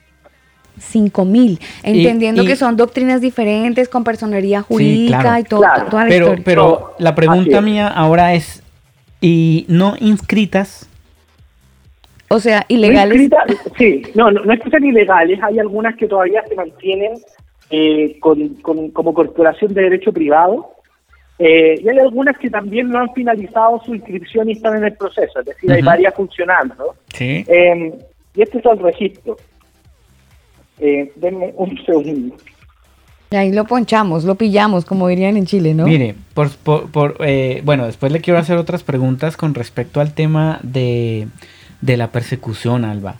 [0.80, 6.44] 5.000, entendiendo que son doctrinas diferentes, con personería jurídica y todo, toda la pero, historia.
[6.46, 8.64] Pero la pregunta mía ahora es,
[9.20, 10.90] ¿y no inscritas?
[12.30, 13.30] O sea, ilegales.
[13.78, 17.14] sí, no, no, es que sean ilegales, hay algunas que todavía se mantienen
[17.72, 20.72] eh, con, como corporación de derecho privado,
[21.40, 24.94] eh, y hay algunas que también no han finalizado su inscripción y están en el
[24.94, 26.96] proceso, es decir, hay varias funcionando.
[27.14, 27.46] Sí.
[27.48, 27.94] Eh,
[28.36, 29.38] y este es el registro.
[30.80, 32.36] Eh, denme un segundo.
[33.32, 35.86] Y ahí lo ponchamos, lo pillamos, como dirían en Chile, ¿no?
[35.86, 40.60] Mire, por, por, eh, bueno, después le quiero hacer otras preguntas con respecto al tema
[40.64, 41.28] de,
[41.82, 43.16] de la persecución, Alba,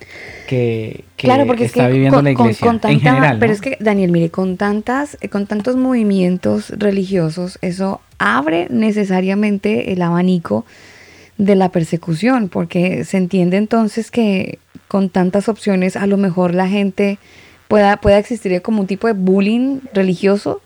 [0.46, 3.38] que, claro, porque está es que viviendo con, la iglesia con, tanta, en general.
[3.40, 9.92] Pero es que, Daniel, mire, con, tantas, eh, con tantos movimientos religiosos, eso abre necesariamente
[9.92, 10.66] el abanico
[11.38, 16.68] de la persecución, porque se entiende entonces que con tantas opciones a lo mejor la
[16.68, 17.18] gente
[17.66, 20.60] pueda, pueda existir como un tipo de bullying religioso.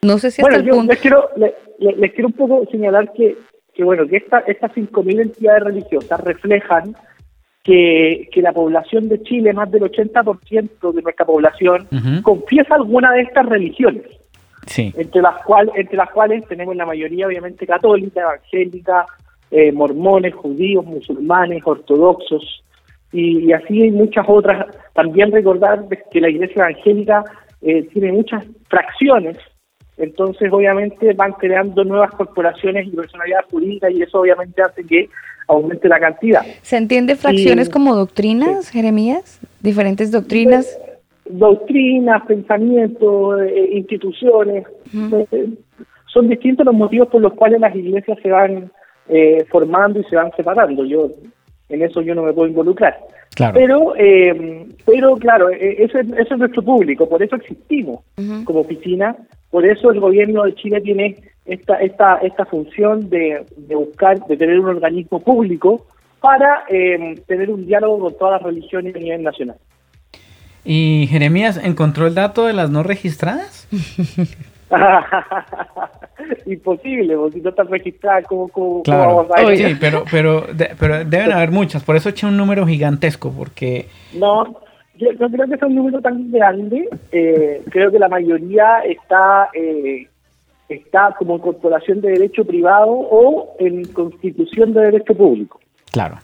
[0.00, 0.92] No sé si bueno, hasta el yo punto...
[0.92, 3.36] les quiero, les, les quiero un poco señalar que,
[3.74, 6.94] que bueno, que esta, estas 5.000 entidades religiosas reflejan
[7.62, 12.22] que, que, la población de Chile, más del 80% de nuestra población, uh -huh.
[12.22, 14.04] confiesa alguna de estas religiones.
[14.66, 14.92] Sí.
[14.96, 19.06] Entre las cuales, entre las cuales tenemos la mayoría obviamente católica, evangélica,
[19.50, 22.62] eh, mormones, judíos, musulmanes, ortodoxos,
[23.12, 24.66] y, y, así hay muchas otras.
[24.92, 27.24] También recordar que la iglesia evangélica
[27.62, 29.38] eh, tiene muchas fracciones,
[29.96, 35.08] entonces obviamente van creando nuevas corporaciones y personalidades jurídicas y eso obviamente hace que
[35.46, 36.42] aumente la cantidad.
[36.62, 38.72] ¿Se entiende fracciones y, como doctrinas, sí.
[38.72, 39.40] Jeremías?
[39.60, 40.78] ¿Diferentes doctrinas?
[41.26, 44.66] Doctrinas, pensamientos, eh, instituciones.
[44.92, 45.26] Uh -huh.
[45.32, 45.48] eh,
[46.06, 48.70] son distintos los motivos por los cuales las iglesias se van
[49.08, 50.84] eh, formando y se van separando.
[50.84, 51.10] Yo
[51.68, 52.98] en eso yo no me puedo involucrar.
[53.34, 53.54] Claro.
[53.54, 58.44] Pero, eh, pero claro, ese, ese, es nuestro público, por eso existimos uh -huh.
[58.44, 59.16] como oficina,
[59.50, 64.36] por eso el gobierno de Chile tiene esta esta esta función de, de buscar, de
[64.36, 65.86] tener un organismo público
[66.20, 69.56] para eh, tener un diálogo con todas las religiones a nivel nacional.
[70.64, 73.68] ¿Y Jeremías encontró el dato de las no registradas?
[76.46, 79.04] Imposible, porque si no están registradas, ¿cómo, cómo, claro.
[79.04, 82.26] cómo vamos a Oye, sí, pero, pero, de, pero deben haber muchas, por eso eché
[82.26, 83.88] un número gigantesco, porque...
[84.12, 84.44] No,
[84.96, 89.48] yo no creo que sea un número tan grande, eh, creo que la mayoría está
[89.54, 90.06] eh,
[90.68, 95.60] está como corporación de derecho privado o en constitución de derecho público.
[95.92, 96.16] Claro.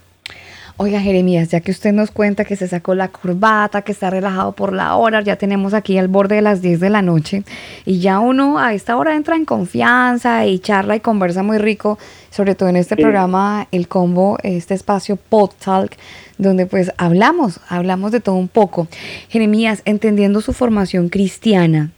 [0.82, 4.52] Oiga, Jeremías, ya que usted nos cuenta que se sacó la corbata, que está relajado
[4.52, 7.44] por la hora, ya tenemos aquí al borde de las 10 de la noche
[7.84, 11.98] y ya uno a esta hora entra en confianza y charla y conversa muy rico,
[12.30, 13.02] sobre todo en este sí.
[13.02, 15.98] programa El Combo, este espacio Pod Talk,
[16.38, 18.88] donde pues hablamos, hablamos de todo un poco.
[19.28, 21.90] Jeremías, entendiendo su formación cristiana,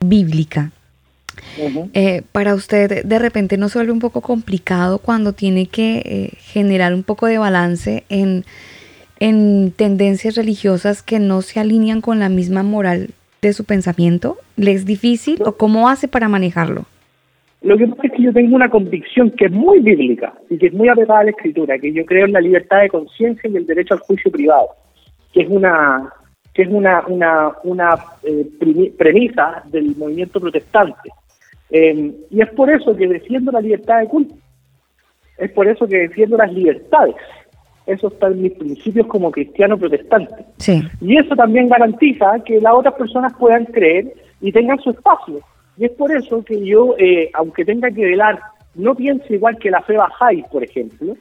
[0.00, 0.70] bíblica,
[1.58, 1.90] Uh -huh.
[1.92, 6.30] eh, para usted de repente no se vuelve un poco complicado cuando tiene que eh,
[6.38, 8.44] generar un poco de balance en,
[9.20, 13.10] en tendencias religiosas que no se alinean con la misma moral
[13.42, 14.36] de su pensamiento?
[14.56, 16.84] ¿Le es difícil o cómo hace para manejarlo?
[17.62, 20.66] Lo que pasa es que yo tengo una convicción que es muy bíblica y que
[20.66, 23.56] es muy apegada a la escritura, que yo creo en la libertad de conciencia y
[23.56, 24.68] el derecho al juicio privado,
[25.32, 26.12] que es una
[26.54, 27.94] que es una una, una
[28.24, 28.46] eh,
[28.98, 31.10] premisa del movimiento protestante.
[31.72, 34.34] Eh, y es por eso que defiendo la libertad de culto.
[35.38, 37.16] Es por eso que defiendo las libertades.
[37.86, 40.44] Eso está en mis principios como cristiano protestante.
[40.58, 40.80] Sí.
[41.00, 45.40] Y eso también garantiza que las otras personas puedan creer y tengan su espacio.
[45.78, 48.38] Y es por eso que yo, eh, aunque tenga que velar,
[48.74, 51.16] no pienso igual que la fe Bahá'í, por ejemplo,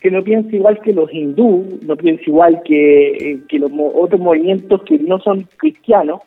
[0.00, 4.20] que no pienso igual que los hindú, no pienso igual que, eh, que los otros
[4.20, 6.20] movimientos que no son cristianos,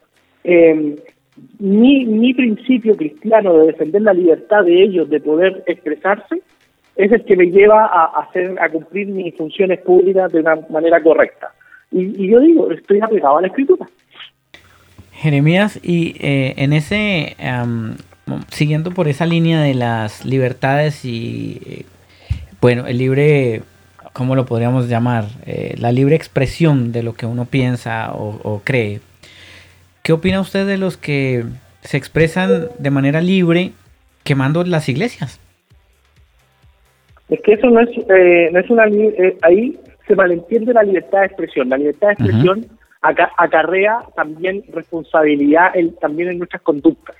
[0.43, 0.95] eh,
[1.59, 6.41] mi, mi principio cristiano de defender la libertad de ellos de poder expresarse
[6.95, 11.01] es el que me lleva a, hacer, a cumplir mis funciones públicas de una manera
[11.01, 11.53] correcta.
[11.91, 13.87] Y, y yo digo, estoy apegado a la escritura.
[15.13, 17.95] Jeremías, y eh, en ese, um,
[18.49, 21.85] siguiendo por esa línea de las libertades y, eh,
[22.61, 23.61] bueno, el libre
[24.13, 25.25] ¿cómo lo podríamos llamar?
[25.45, 28.99] Eh, la libre expresión de lo que uno piensa o, cree.
[30.09, 31.43] ¿Qué opina usted de los que
[31.81, 33.73] se expresan de manera libre
[34.23, 35.39] quemando las iglesias?
[37.29, 38.87] Es que eso no es, eh, no es una...
[38.87, 41.69] Eh, ahí se malentiende la libertad de expresión.
[41.69, 42.65] La libertad de expresión
[43.01, 47.15] acarrea también responsabilidad también en nuestras conductas.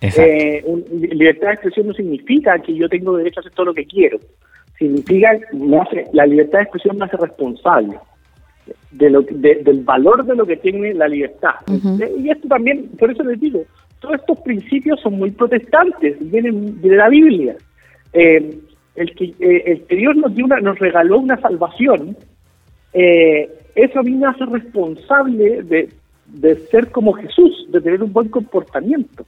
[0.00, 3.86] Eh, libertad de expresión no significa que yo tengo derecho a hacer todo lo que
[3.86, 4.20] quiero.
[4.78, 5.36] Significa,
[6.12, 7.98] la libertad de expresión me hace responsable
[8.90, 11.54] de lo, del valor de lo que tiene la libertad.
[12.18, 13.64] Y esto también, por eso les digo,
[14.00, 17.56] todos estos principios son muy protestantes, vienen de la Biblia.
[18.12, 18.58] Eh,
[18.96, 22.16] el, que, eh, el que Dios nos, dio una, nos regaló una salvación,
[22.92, 25.88] eh, eso a mí me hace responsable de,
[26.26, 29.24] de ser como Jesús, de tener un buen comportamiento.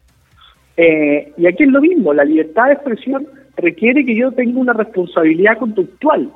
[0.76, 3.26] Eh, y aquí es lo mismo, la libertad de expresión
[3.56, 6.30] requiere que yo tenga una responsabilidad conductual.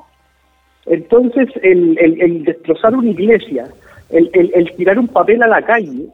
[0.85, 3.67] Entonces, el, el, destrozar una iglesia,
[4.09, 6.07] el, el, tirar un papel a la calle,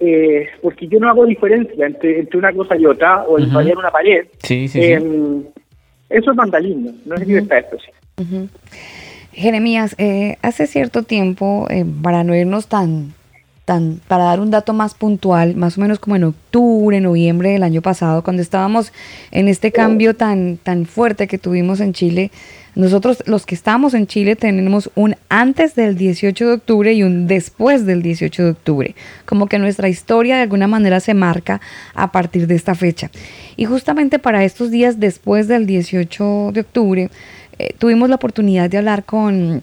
[0.00, 3.78] eh, porque yo no hago diferencia entre, entre una cosa y otra, o el uh
[3.78, 5.42] una pared, em,
[6.10, 8.50] eso es vandalismo, no es libertad de expresión.
[9.32, 11.66] Jeremías, eh, hace cierto tiempo,
[12.02, 13.14] para no irnos tan
[13.64, 17.80] para dar un dato más puntual, más o menos como en octubre, noviembre del año
[17.80, 18.92] pasado, cuando estábamos
[19.30, 22.30] en este cambio tan, tan fuerte que tuvimos en Chile,
[22.74, 27.26] nosotros los que estamos en Chile tenemos un antes del 18 de octubre y un
[27.26, 28.94] después del 18 de octubre.
[29.24, 31.60] Como que nuestra historia de alguna manera se marca
[31.94, 33.10] a partir de esta fecha.
[33.56, 37.10] Y justamente para estos días después del 18 de octubre,
[37.58, 39.62] eh, tuvimos la oportunidad de hablar con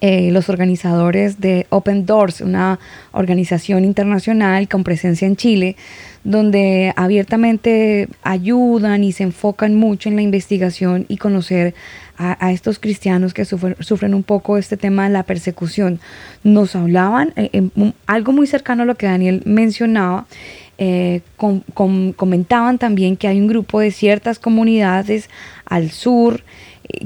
[0.00, 2.80] eh, los organizadores de Open Doors, una
[3.12, 5.76] organización internacional con presencia en Chile,
[6.24, 11.74] donde abiertamente ayudan y se enfocan mucho en la investigación y conocer
[12.18, 16.00] a, estos cristianos que sufren, un poco este tema de la persecución.
[16.42, 17.68] Nos hablaban eh,
[18.06, 20.26] algo muy cercano a lo que Daniel mencionaba.
[20.78, 25.30] Eh, comentaban también que hay un grupo de ciertas comunidades
[25.64, 26.42] al sur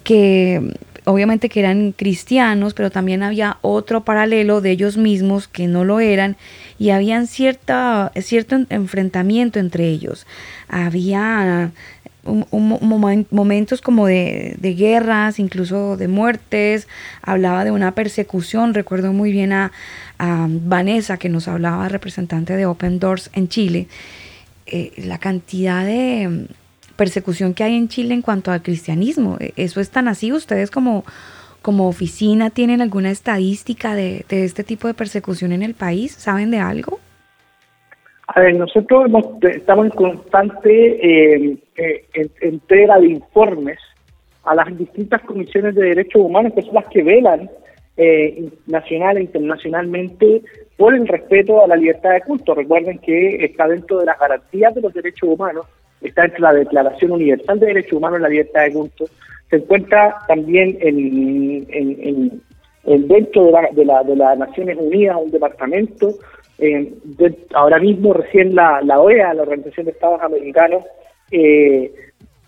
[0.03, 0.74] que
[1.05, 6.01] obviamente que eran cristianos, pero también había otro paralelo de ellos mismos que no lo
[6.01, 6.36] eran
[6.78, 10.26] y habían cierta, cierto enfrentamiento entre ellos.
[10.68, 11.72] Había
[13.30, 16.86] momentos como de, guerras, incluso de muertes,
[17.22, 19.72] hablaba de una persecución, recuerdo muy bien a,
[20.18, 23.88] Vanessa que nos hablaba, representante de Open Doors en Chile,
[24.66, 26.46] eh, la cantidad de,
[27.01, 29.38] persecución que hay en Chile en cuanto al cristianismo.
[29.40, 30.34] E, ¿Eso es tan así?
[30.34, 31.05] ¿Ustedes como,
[31.62, 36.12] como oficina tienen alguna estadística de, este tipo de persecución en el país?
[36.12, 37.01] ¿Saben de algo?
[38.26, 43.78] A ver, nosotros estamos en constante eh, eh, entrega de informes
[44.44, 47.51] a las distintas comisiones de derechos humanos, que son las que velan
[47.96, 50.42] eh, nacional e internacionalmente
[50.76, 52.55] por el respeto a la libertad de culto.
[52.55, 55.64] Recuerden que está dentro de las garantías de los derechos humanos
[56.01, 59.05] está entre la Declaración Universal de Derechos Humanos y la Libertad de Culto,
[59.48, 65.30] se encuentra también en, en, dentro de, la, de, la, de, las Naciones Unidas un
[65.30, 66.14] departamento.
[67.55, 70.84] Ahora mismo recién la, la OEA, la Organización de Estados Americanos,
[71.30, 71.92] eh,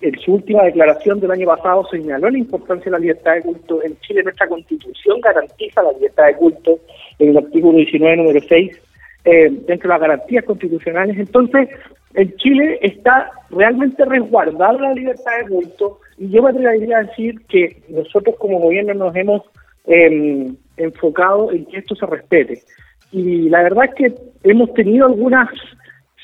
[0.02, 3.82] en su última declaración del año pasado señaló la importancia de la libertad de culto.
[3.82, 6.80] En Chile nuestra constitución garantiza la libertad de culto
[7.18, 8.80] en el artículo 19, número 6,
[9.24, 11.18] eh, dentro de las garantías constitucionales.
[11.18, 11.68] Entonces,
[12.14, 17.40] en Chile está realmente resguardada la libertad de culto y yo me atrevería a decir
[17.48, 19.42] que nosotros como gobierno nos hemos
[19.86, 22.62] em, enfocado en que esto se respete.
[23.12, 25.48] Y la verdad es que hemos tenido algunas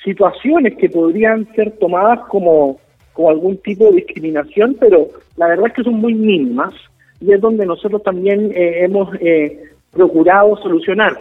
[0.04, 2.80] situaciones que podrían ser tomadas como,
[3.28, 6.72] algún tipo de discriminación, pero la verdad es que son muy mínimas
[7.20, 11.16] y es donde nosotros también eh, hemos eh, procurado solucionar.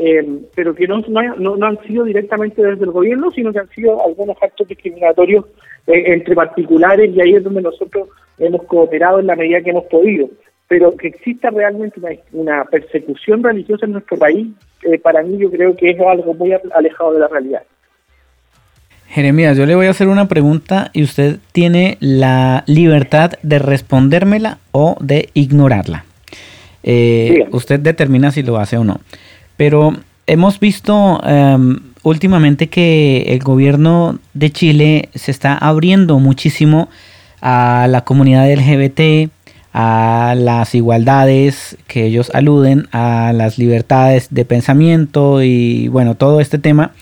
[0.00, 0.24] Eh,
[0.54, 4.00] pero que no, no, no, han sido directamente desde el gobierno, sino que han sido
[4.06, 5.44] algunos actos discriminatorios
[5.88, 9.86] eh, entre particulares y ahí es donde nosotros hemos cooperado en la medida que hemos
[9.86, 10.28] podido.
[10.68, 12.00] Pero que exista realmente
[12.32, 14.46] una, persecución religiosa en nuestro país,
[14.84, 17.62] eh, para mí yo creo que es algo muy alejado de la realidad.
[19.08, 24.58] Jeremías, yo le voy a hacer una pregunta y usted tiene la libertad de respondérmela
[24.70, 26.04] o de ignorarla.
[27.50, 29.00] usted determina si lo hace o no.
[29.58, 29.92] Pero
[30.26, 36.88] hemos visto em, últimamente que el gobierno de Chile se está abriendo muchísimo
[37.42, 39.30] a la comunidad LGBT,
[39.72, 46.58] a las igualdades que ellos aluden, a las libertades de pensamiento y bueno, todo este
[46.58, 46.92] tema,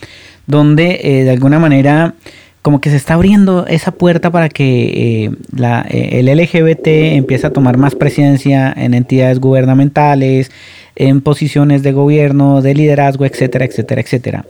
[0.46, 2.14] donde eh, de alguna manera
[2.62, 7.52] como que se está abriendo esa puerta para que eh, eh, el LGBT empiece a
[7.52, 10.50] tomar más presencia en entidades gubernamentales,
[10.96, 14.44] en posiciones de gobierno, de liderazgo, etcétera, etcétera, etcétera.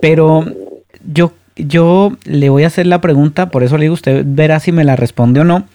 [0.00, 0.44] Pero
[1.04, 4.72] yo, yo le voy a hacer la pregunta, por eso le digo, usted verá si
[4.72, 5.66] me la responde o no.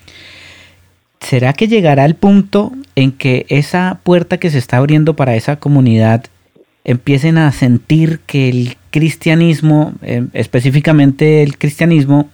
[1.20, 5.56] ¿Será que llegará el punto en que esa puerta que se está abriendo para esa
[5.56, 6.26] comunidad
[6.84, 12.30] empiecen a sentir que el cristianismo, eh, específicamente el cristianismo,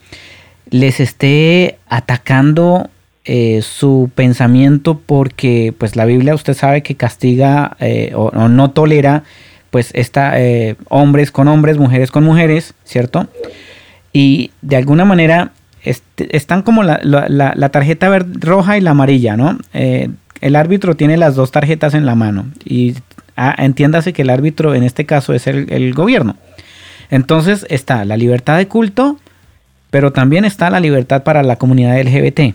[0.70, 2.90] les esté atacando
[3.24, 9.24] eh, su pensamiento porque pues la Biblia usted sabe que castiga eh, o, no tolera
[9.70, 10.34] pues esta
[10.88, 13.28] hombres con hombres, mujeres con mujeres, ¿cierto?
[14.12, 15.52] Y de alguna manera
[15.82, 19.58] están como la, la, tarjeta roja y la amarilla, ¿no?
[19.72, 20.10] Eh,
[20.40, 22.94] el árbitro tiene las dos tarjetas en la mano y
[23.36, 26.36] ah, entiéndase que el árbitro en este caso es el, gobierno.
[27.10, 29.18] Entonces está la libertad de culto,
[29.90, 32.54] pero también está la libertad para la comunidad LGBT.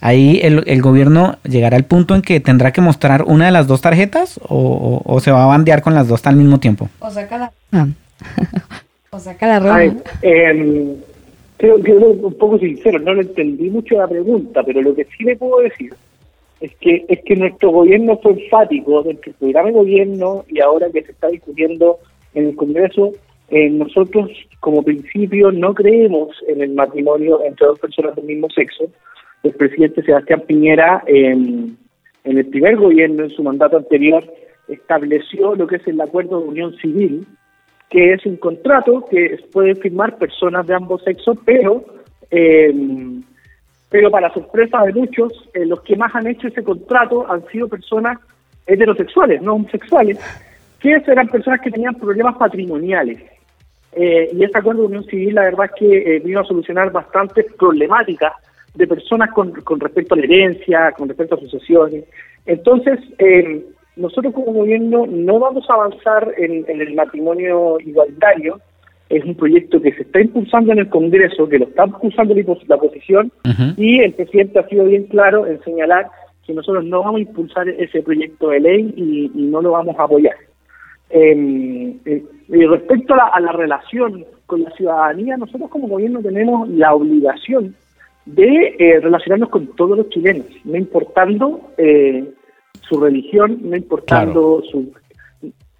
[0.00, 3.80] Ahí el, gobierno llegará al punto en que tendrá que mostrar una de las dos
[3.80, 6.88] tarjetas o, se va a bandear con las dos al mismo tiempo.
[7.00, 7.86] O saca la, ah.
[9.10, 9.84] o saca la roja.
[10.22, 10.94] Em,
[11.56, 15.24] creo que un poco sincero, no lo entendí mucho la pregunta, pero lo que sí
[15.24, 15.92] le puedo decir
[16.60, 20.88] es que es que nuestro gobierno fue enfático dentro del programa de gobierno y ahora
[20.92, 21.98] que se está discutiendo
[22.34, 23.12] en el Congreso,
[23.50, 24.30] eh, nosotros
[24.60, 28.84] como principio no creemos en el matrimonio entre dos personas del mismo sexo.
[29.42, 31.76] El presidente Sebastián Piñera en
[32.24, 34.24] el primer gobierno, en su mandato anterior,
[34.68, 37.26] estableció lo que es el acuerdo de unión civil,
[37.88, 41.84] que es un contrato que pueden firmar personas de ambos sexos, pero
[42.30, 42.74] eh,
[43.90, 47.68] pero para sorpresa de muchos, eh, los que más han hecho ese contrato han sido
[47.68, 48.18] personas
[48.66, 50.18] heterosexuales, no homosexuales,
[50.78, 53.22] que eran personas que tenían problemas patrimoniales.
[53.92, 57.46] Eh, y este acuerdo de unión civil, la verdad es que vino a solucionar bastantes
[57.54, 58.34] problemáticas
[58.78, 62.04] de personas con, con respecto a la herencia, con respecto a sucesiones.
[62.46, 63.64] Entonces, eh,
[63.96, 68.60] nosotros como gobierno no vamos a avanzar en, el matrimonio igualitario.
[69.10, 72.76] Es un proyecto que se está impulsando en el Congreso, que lo está impulsando la
[72.76, 73.32] oposición,
[73.76, 76.06] y el presidente ha sido bien claro en señalar
[76.46, 80.04] que nosotros no vamos a impulsar ese proyecto de ley y, no lo vamos a
[80.04, 80.36] apoyar.
[81.10, 86.94] Em, eh, y respecto a la, relación con la ciudadanía, nosotros como gobierno tenemos la
[86.94, 87.74] obligación
[88.34, 92.24] de eh, relacionarnos con todos los chilenos, no importando eh,
[92.88, 94.92] su religión, no importando su...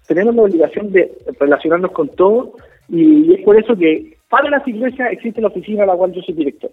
[0.07, 2.55] Tenemos la obligación de relacionarnos con todo
[2.89, 6.21] y es por eso que para las iglesias existe la oficina a la cual yo
[6.21, 6.71] soy director.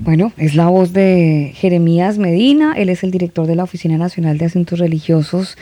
[0.00, 4.36] Bueno, es la voz de Jeremías Medina, él es el director de la Oficina Nacional
[4.36, 5.56] de Asuntos Religiosos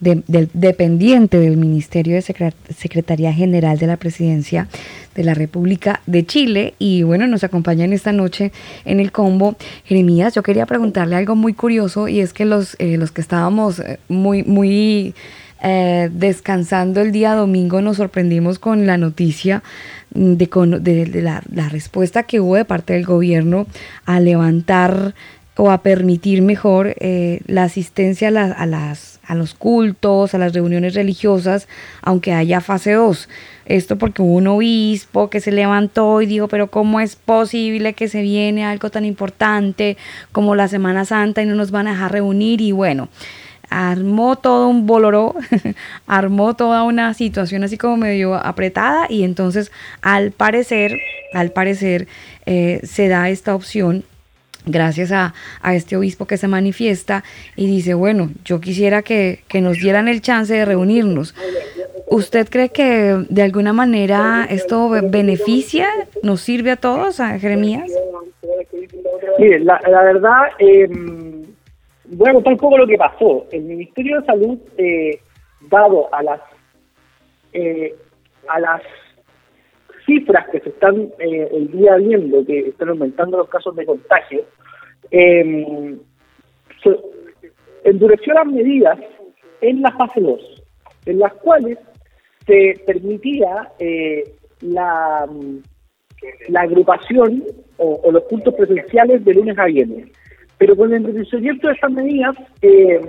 [0.00, 4.68] del dependiente del Ministerio de Secretaría General de la Presidencia
[5.14, 6.74] de la República de Chile.
[6.78, 8.52] Y bueno, nos acompañan esta noche
[8.84, 9.56] en el combo.
[9.84, 13.78] Jeremías, yo quería preguntarle algo muy curioso y es que los, eh, los que estábamos
[13.80, 15.14] eh, muy, muy
[15.62, 19.62] eh, descansando el día domingo nos sorprendimos con la noticia
[20.10, 23.66] de, de, la, la respuesta que hubo de parte del gobierno
[24.04, 25.14] a levantar
[25.56, 30.94] o a permitir mejor eh, la asistencia a, las, a los cultos, a las reuniones
[30.94, 31.68] religiosas,
[32.02, 33.28] aunque haya fase 2.
[33.66, 38.08] Esto porque hubo un obispo que se levantó y dijo, pero ¿cómo es posible que
[38.08, 39.96] se viene algo tan importante
[40.32, 42.60] como la Semana Santa y no nos van a dejar reunir?
[42.60, 43.08] Y bueno,
[43.70, 45.36] armó todo un boloró,
[46.06, 49.70] armó toda una situación así como medio apretada y entonces
[50.02, 50.98] al parecer,
[51.32, 52.08] al parecer
[52.44, 54.04] eh, se da esta opción
[54.66, 55.34] gracias a,
[55.74, 57.24] este obispo que se manifiesta
[57.56, 61.34] y dice, bueno, yo quisiera que, nos dieran el chance de reunirnos.
[62.08, 65.88] ¿Usted cree que de alguna manera esto beneficia,
[66.22, 67.90] nos sirve a todos, a Jeremías?
[69.38, 70.88] Mire, la, verdad, eh,
[72.06, 73.46] voy a un poco lo que pasó.
[73.50, 75.18] El Ministerio de Salud, eh,
[75.68, 76.40] dado a las
[77.52, 77.94] eh,
[78.48, 78.82] a las
[80.06, 84.44] cifras que se están eh, el día viendo, que están aumentando los casos de contagio,
[85.10, 85.96] eh,
[87.84, 88.98] endureció las medidas
[89.60, 90.62] en la fase 2,
[91.06, 91.78] en las cuales
[92.46, 94.24] se permitía eh,
[94.60, 95.26] la,
[96.48, 97.42] la agrupación
[97.76, 100.08] o, los puntos presenciales de lunes a viernes.
[100.58, 103.00] Pero con el endurecimiento de estas medidas eh,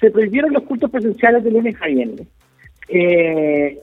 [0.00, 2.26] se prohibieron los cultos presenciales de lunes a viernes.
[2.88, 3.78] Eh,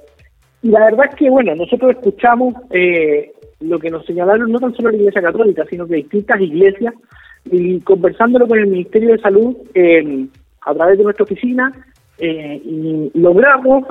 [0.61, 3.31] y la verdad es que, bueno, nosotros escuchamos eh,
[3.61, 6.93] lo que nos señalaron no tan solo la Iglesia Católica, sino que distintas iglesias,
[7.45, 10.27] y conversándolo con el Ministerio de Salud eh,
[10.61, 11.71] a través de nuestra oficina,
[12.17, 13.85] eh, logramos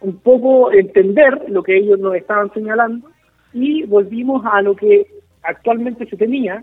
[0.00, 3.08] un poco entender lo que ellos nos estaban señalando,
[3.52, 5.06] y volvimos a lo que
[5.42, 6.62] actualmente se tenía,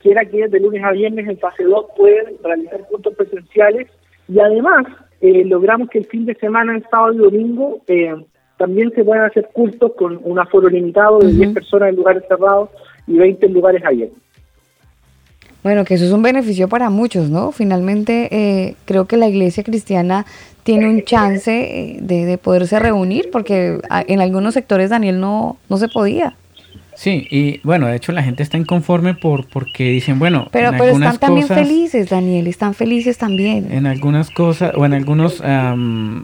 [0.00, 3.88] que era que de lunes a viernes en fase 2 pueden realizar puntos presenciales
[4.28, 4.86] y además
[5.20, 8.14] eh, logramos que el fin de semana, en sábado y domingo, eh,
[8.56, 12.70] también se puedan hacer cultos con un aforo limitado de 10 personas en lugares cerrados
[13.06, 14.18] y 20 en lugares abiertos.
[15.62, 17.50] Bueno, que eso es un beneficio para muchos, ¿no?
[17.50, 20.26] Finalmente, eh, creo que la iglesia cristiana
[20.62, 25.78] tiene un chance eh, de, de, poderse reunir, porque en algunos sectores, Daniel, no, no
[25.78, 26.36] se podía.
[26.94, 30.92] Sí, y bueno, de hecho la gente está inconforme por porque dicen, bueno, pero, pero
[30.92, 33.72] están también felices, Daniel, están felices también.
[33.72, 35.42] En algunas cosas, o en algunos,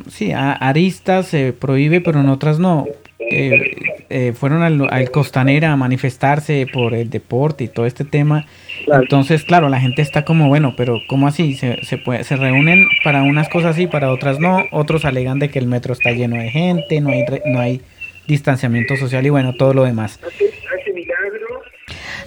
[0.09, 2.87] sí, aristas se prohíbe, pero en otras no.
[3.33, 3.77] Eh,
[4.09, 8.47] eh, fueron al, Costanera a manifestarse por el deporte y todo este tema.
[8.89, 11.55] Entonces, claro, la gente está como, bueno, pero ¿cómo así?
[11.55, 14.65] Se, se, puede, se reúnen para unas cosas sí, para otras no.
[14.73, 17.81] Otros alegan de que el metro está lleno de gente, no hay, no hay
[18.27, 20.19] distanciamiento social y bueno, todo lo demás.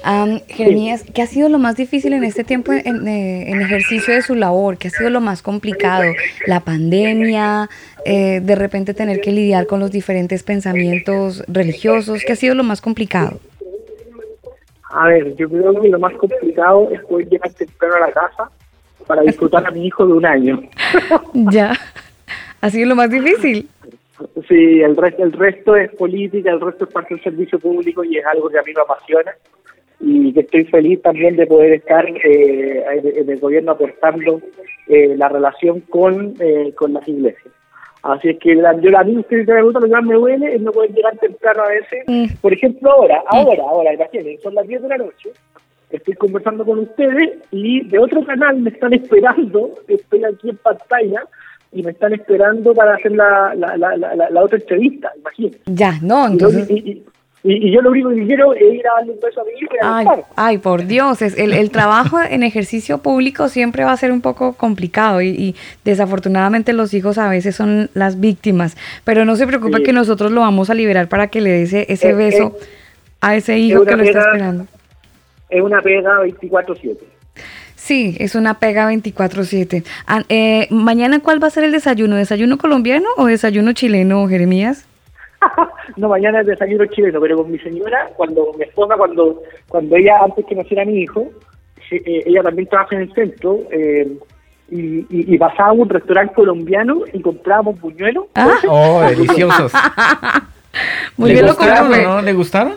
[0.06, 4.22] Um, Jeremías, ¿qué ha sido lo más difícil en este tiempo en, eh, ejercicio de
[4.22, 4.78] su labor?
[4.78, 6.12] ¿Qué ha sido lo más complicado?
[6.46, 7.70] ¿La pandemia?
[8.06, 12.22] Eh, ¿De repente tener que lidiar con los diferentes pensamientos religiosos?
[12.26, 13.40] ¿Qué ha sido lo más complicado?
[14.90, 18.52] A ver, yo creo que lo más complicado es poder llegar temprano a la casa
[19.08, 20.62] para disfrutar a mi hijo de un año.
[21.34, 21.74] ya,
[22.60, 23.70] ha sido lo más difícil.
[24.50, 28.18] Sí, el resto, el resto es política, el resto es parte del servicio público y
[28.18, 29.34] es algo que a mí me apasiona
[30.06, 34.42] y que estoy feliz también de poder estar eh, en el gobierno aportando
[34.88, 37.54] eh, la relación con, eh, con las iglesias.
[38.04, 40.56] Así es que la, yo la misma que me gusta, lo que más me duele
[40.56, 42.04] es no poder llegar temprano a veces.
[42.06, 42.36] Mm.
[42.42, 43.36] Por ejemplo, ahora, mm.
[43.36, 45.30] ahora, ahora, imagínense, son las 10 de la noche,
[45.90, 51.24] estoy conversando con ustedes y de otro canal me están esperando, estoy aquí en pantalla,
[51.72, 55.60] y me están esperando para hacer la, la, la, la, otra entrevista, imagínense.
[55.66, 56.70] Ya, no, entonces...
[56.70, 57.04] Y,
[57.44, 59.78] yo lo único que quiero es ir a darle un beso a mi hijo y
[59.82, 64.14] ay, ay, por Dios, es, el, el trabajo en ejercicio público siempre va a ser
[64.14, 68.78] un poco complicado y, desafortunadamente los hijos a veces son las víctimas.
[69.04, 71.86] Pero no se preocupe que nosotros lo vamos a liberar para que le dé ese,
[71.90, 72.56] ese beso
[73.20, 74.68] a ese hijo que lo está esperando.
[75.50, 76.98] Es una pega 24-7.
[77.76, 79.84] Sí, es una pega 24-7.
[80.08, 82.16] Ah, eh, mañana, ¿cuál va a ser el desayuno?
[82.16, 84.88] ¿Desayuno colombiano o desayuno chileno, Jeremías?
[85.98, 90.20] no, mañana es desayuno chileno, pero con mi señora, cuando mi esposa, cuando cuando ella,
[90.24, 91.30] antes que naciera mi hijo,
[91.92, 94.18] eh, ella también trabaja en el centro, eh,
[94.70, 98.26] y, y, pasábamos a un restaurante colombiano y comprábamos buñuelos.
[98.34, 98.58] Ah.
[98.68, 99.72] Oh, deliciosos.
[101.18, 102.22] Muy ¿Le gustaron no?
[102.22, 102.74] ¿Le gustaron?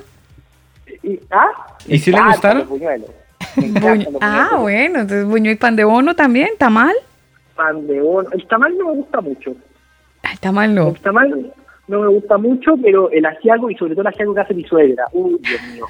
[1.03, 1.49] ¿Y, ¿Ah?
[1.87, 2.69] ¿Y si le gustaron?
[4.21, 6.95] ah, bueno, entonces buñuelo y pan de bono también, ¿tamal?
[7.55, 8.29] Pan de bono.
[8.33, 9.55] El tamal no me gusta mucho.
[10.31, 10.89] El tamal no.
[10.89, 11.53] El tamal
[11.89, 14.65] no me gusta mucho, pero el asiago y sobre todo el asiago que hace mi
[14.65, 15.05] suegra.
[15.13, 15.87] Uy, Dios mío.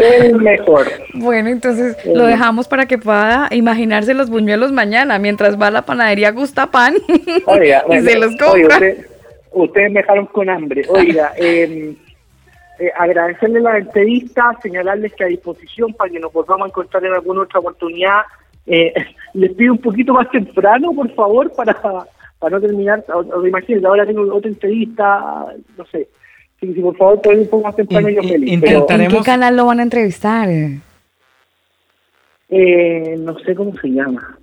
[0.00, 0.86] el mejor.
[1.14, 5.82] Bueno, entonces lo dejamos para que pueda imaginarse los buñuelos mañana, mientras va a la
[5.82, 6.94] panadería Gusta Pan
[7.46, 8.78] Oiga, y se los compra.
[9.52, 10.84] ustedes me dejaron con hambre.
[10.88, 11.96] Oiga, eh,
[12.78, 17.12] eh, agradecerle la entrevista, señalarles que a disposición para que nos volvamos a encontrar en
[17.12, 18.22] alguna otra oportunidad.
[18.66, 18.94] Eh,
[19.34, 21.76] les pido un poquito más temprano, por favor, para
[22.42, 25.46] para no terminar, o, o imagínate, ahora tengo otra entrevista,
[25.78, 26.08] no sé.
[26.58, 28.52] Si, por favor pueden un poco más temprano, yo feliz.
[28.52, 30.48] ¿En qué canal lo van a entrevistar?
[32.48, 34.36] Eh, no sé cómo se llama.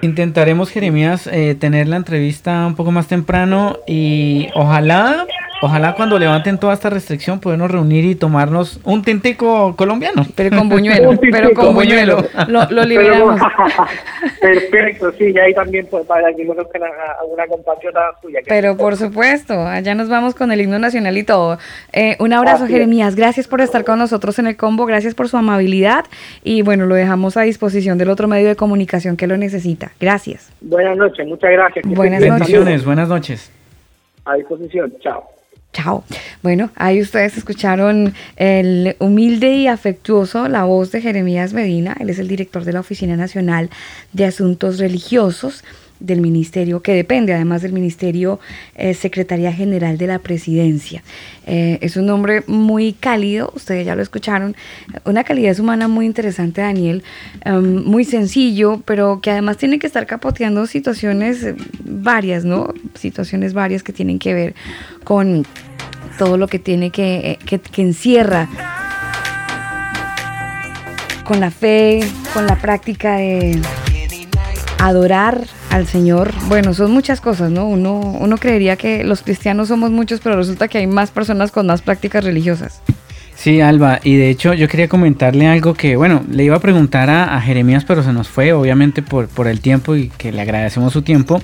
[0.00, 5.26] Intentaremos, Jeremías, eh, tener la entrevista un poco más temprano y ojalá
[5.60, 10.24] Ojalá cuando levanten toda esta restricción podamos reunir y tomarnos un tintico colombiano.
[10.36, 12.22] Pero con buñuelo, pero con buñuelo.
[12.46, 13.40] Lo, liberamos.
[14.40, 18.40] Perfecto, sí, y ahí también pues, para que conozcan a, una compatriota suya.
[18.46, 21.58] Pero por supuesto, allá nos vamos con el himno nacional y todo.
[21.92, 23.16] Eh, un abrazo, Jeremías.
[23.16, 26.04] Gracias por estar con nosotros en el combo, gracias por su amabilidad
[26.44, 29.90] y bueno, lo dejamos a disposición del otro medio de comunicación que lo necesita.
[30.00, 30.52] Gracias.
[30.60, 31.84] Buenas noches, muchas gracias.
[31.84, 32.84] Buenas noches.
[32.84, 33.52] Buenas noches.
[34.24, 35.37] A disposición, chao.
[35.72, 36.04] Chao.
[36.42, 41.96] Bueno, ahí ustedes escucharon el humilde y afectuoso, la voz de Jeremías Medina.
[42.00, 43.70] Él es el director de la Oficina Nacional
[44.12, 45.64] de Asuntos Religiosos
[46.00, 48.38] del Ministerio, que depende además del Ministerio
[48.74, 51.02] eh, Secretaría General de la Presidencia.
[51.46, 54.54] Eh, es un hombre muy cálido, ustedes ya lo escucharon,
[55.04, 57.02] una calidad humana muy interesante, Daniel,
[57.44, 62.72] em, muy sencillo, pero que además tiene que estar capoteando situaciones varias, ¿no?
[62.94, 64.54] Situaciones varias que tienen que ver
[65.04, 65.46] con
[66.18, 68.48] todo lo que tiene que, eh, que, que encierra
[71.24, 72.00] con la fe,
[72.32, 73.60] con la práctica de
[74.78, 77.66] adorar al Señor, bueno, son muchas cosas, ¿no?
[77.66, 81.66] Uno, uno creería que los cristianos somos muchos, pero resulta que hay más personas con
[81.66, 82.80] más prácticas religiosas.
[83.38, 87.08] Sí, Alba, y de hecho yo quería comentarle algo que, bueno, le iba a preguntar
[87.08, 90.92] a, Jeremías, pero se nos fue, obviamente, por, por, el tiempo y que le agradecemos
[90.92, 91.40] su tiempo.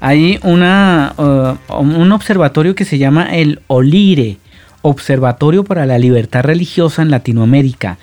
[0.00, 4.38] Hay una, uh, un observatorio que se llama el OLIRE,
[4.82, 7.98] Observatorio para la Libertad Religiosa en Latinoamérica.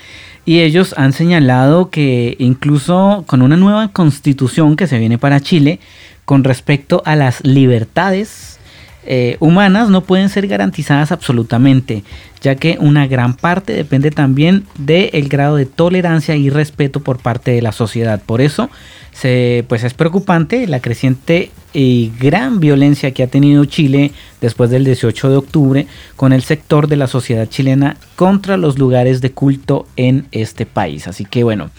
[0.45, 5.79] Y ellos han señalado que incluso con una nueva constitución que se viene para Chile,
[6.25, 8.59] con respecto a las libertades
[9.05, 12.03] eh, humanas no pueden ser garantizadas absolutamente,
[12.41, 17.51] ya que una gran parte depende también del grado de tolerancia y respeto por parte
[17.51, 18.21] de la sociedad.
[18.25, 18.69] Por eso,
[19.11, 24.85] se, pues es preocupante la creciente y gran violencia que ha tenido Chile después del
[24.85, 29.87] 18 de octubre con el sector de la sociedad chilena contra los lugares de culto
[29.95, 31.07] en este país.
[31.07, 31.69] Así que bueno,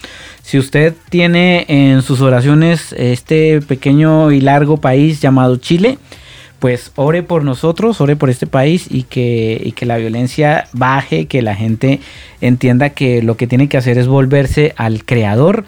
[0.43, 5.99] si usted tiene en sus oraciones este pequeño y largo país llamado Chile,
[6.59, 11.43] pues ore por nosotros, ore por este país y que, que la violencia baje, que
[11.43, 12.01] la gente
[12.41, 15.65] entienda que lo que tiene que hacer es volverse al Creador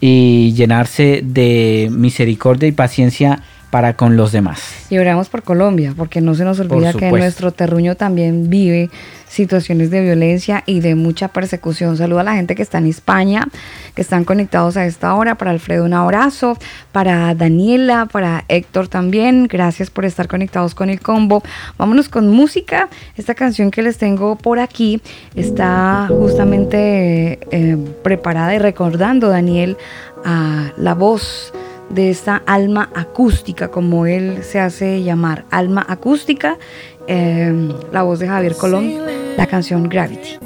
[0.00, 4.60] y llenarse de misericordia y paciencia para con los demás.
[4.90, 8.90] Y oramos por Colombia, porque no se nos olvida que nuestro terruño también vive
[9.28, 11.96] situaciones de violencia y de mucha persecución.
[11.96, 13.46] Saludo a la gente que está en España,
[13.94, 15.36] que están conectados a esta hora.
[15.36, 16.58] Para Alfredo un abrazo,
[16.90, 19.46] para Daniela, para Héctor también.
[19.46, 21.44] Gracias por estar conectados con el combo.
[21.78, 22.88] Vámonos con música.
[23.16, 25.00] Esta canción que les tengo por aquí
[25.36, 29.76] está justamente eh, preparada y recordando, Daniel,
[30.24, 31.52] a la voz
[31.90, 36.58] de esta alma acústica, como él se hace llamar, alma acústica,
[37.06, 37.52] eh,
[37.92, 38.94] la voz de Javier Colón,
[39.36, 40.38] la canción Gravity.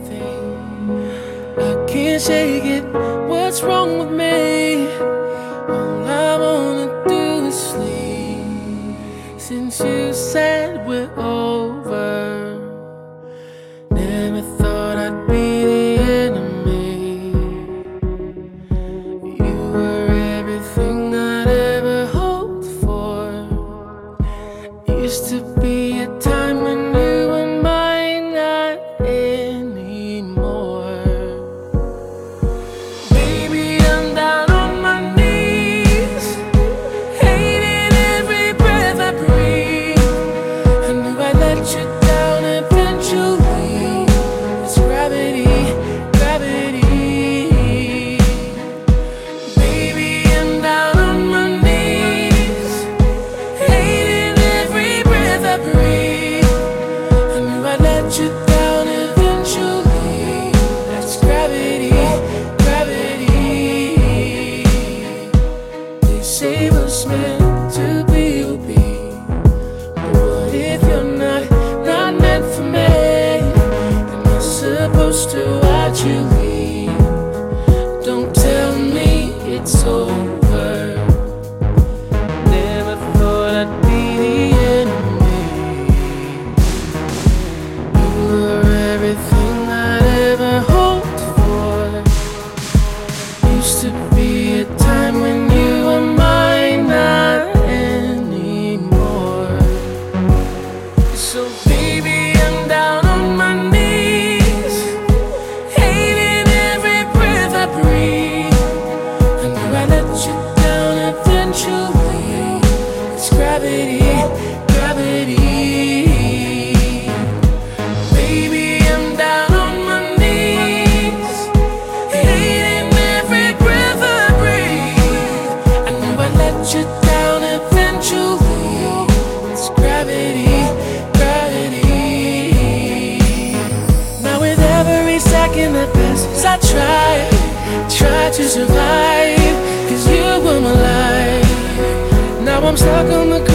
[142.74, 143.53] I'm stuck on the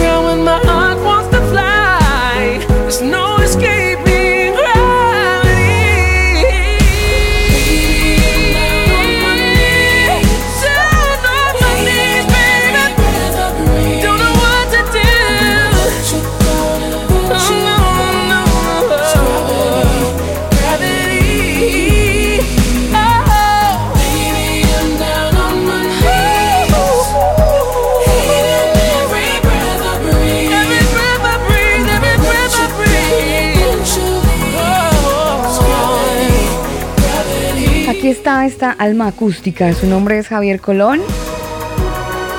[38.20, 39.72] esta alma acústica.
[39.72, 41.00] Su nombre es Javier Colón.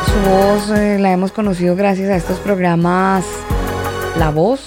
[0.06, 3.26] Su voz eh, la hemos conocido gracias a estos programas
[4.16, 4.62] La Voz,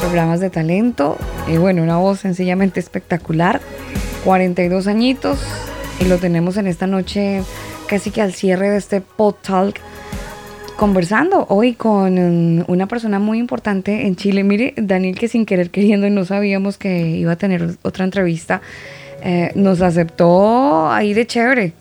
[0.00, 1.18] programas de talento.
[1.46, 3.60] Y bueno, una voz sencillamente espectacular.
[4.24, 5.38] 42 añitos.
[6.00, 7.42] Y lo tenemos en esta noche
[7.86, 9.80] casi que al cierre de este Pod Talk
[10.82, 14.42] conversando hoy con una persona muy importante en Chile.
[14.42, 18.60] Mire, Daniel, que sin querer queriendo y no sabíamos que iba a tener otra entrevista,
[19.22, 21.72] eh, nos aceptó ahí de chévere,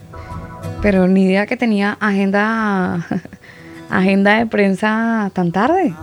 [0.83, 3.07] pero ni idea que tenía agenda,
[3.89, 5.95] agenda de prensa tan tarde.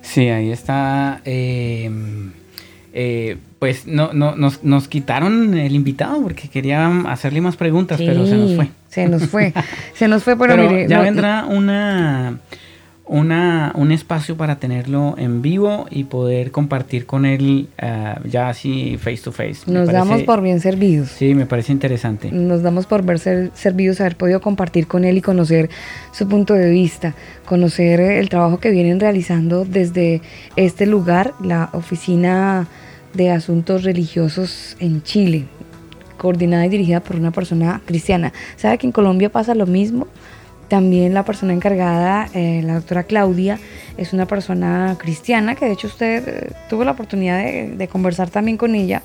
[0.00, 1.20] Sí, ahí está.
[1.26, 1.90] Eh,
[2.94, 8.26] eh, pues no, no nos, nos, quitaron el invitado porque querían hacerle más preguntas, pero
[8.26, 8.79] se nos fue.
[8.90, 9.54] Se nos fue,
[9.94, 12.40] se nos fue, pero, mire, ya vendrá una,
[13.06, 18.98] una, un espacio para tenerlo en vivo y poder compartir con él uh, ya así
[18.98, 19.60] face to face.
[19.66, 21.08] Nos damos por bien servidos.
[21.08, 22.32] Sí, me parece interesante.
[22.32, 25.70] Nos damos por ver ser, servidos, haber podido compartir con él y conocer
[26.10, 27.14] su punto de vista,
[27.44, 30.20] conocer el trabajo que vienen realizando desde
[30.56, 32.66] este lugar, la oficina
[33.14, 35.46] de Asuntos Religiosos en Chile,
[36.20, 38.34] coordinada y dirigida por una persona cristiana.
[38.56, 40.06] ¿Sabe que en Colombia pasa lo mismo?
[40.68, 43.58] También la persona encargada, eh, la doctora Claudia,
[43.96, 48.58] es una persona cristiana, que de hecho usted eh, tuvo la oportunidad de, conversar también
[48.58, 49.02] con ella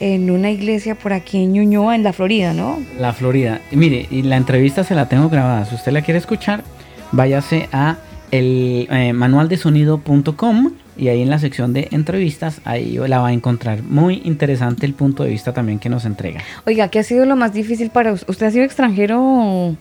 [0.00, 2.78] en una iglesia por aquí en Ñuñoa, en la Florida, ¿no?
[2.98, 3.60] La Florida.
[3.70, 5.66] Mire, y la entrevista se la tengo grabada.
[5.66, 6.64] Si usted la quiere escuchar,
[7.12, 7.98] váyase a
[8.30, 13.82] el eh, manualdesonido.com y ahí en la sección de entrevistas, ahí la va a encontrar.
[13.82, 16.40] Muy interesante el punto de vista también que nos entrega.
[16.66, 18.28] Oiga, ¿qué ha sido lo más difícil para usted?
[18.28, 19.76] ¿Usted ha sido extranjero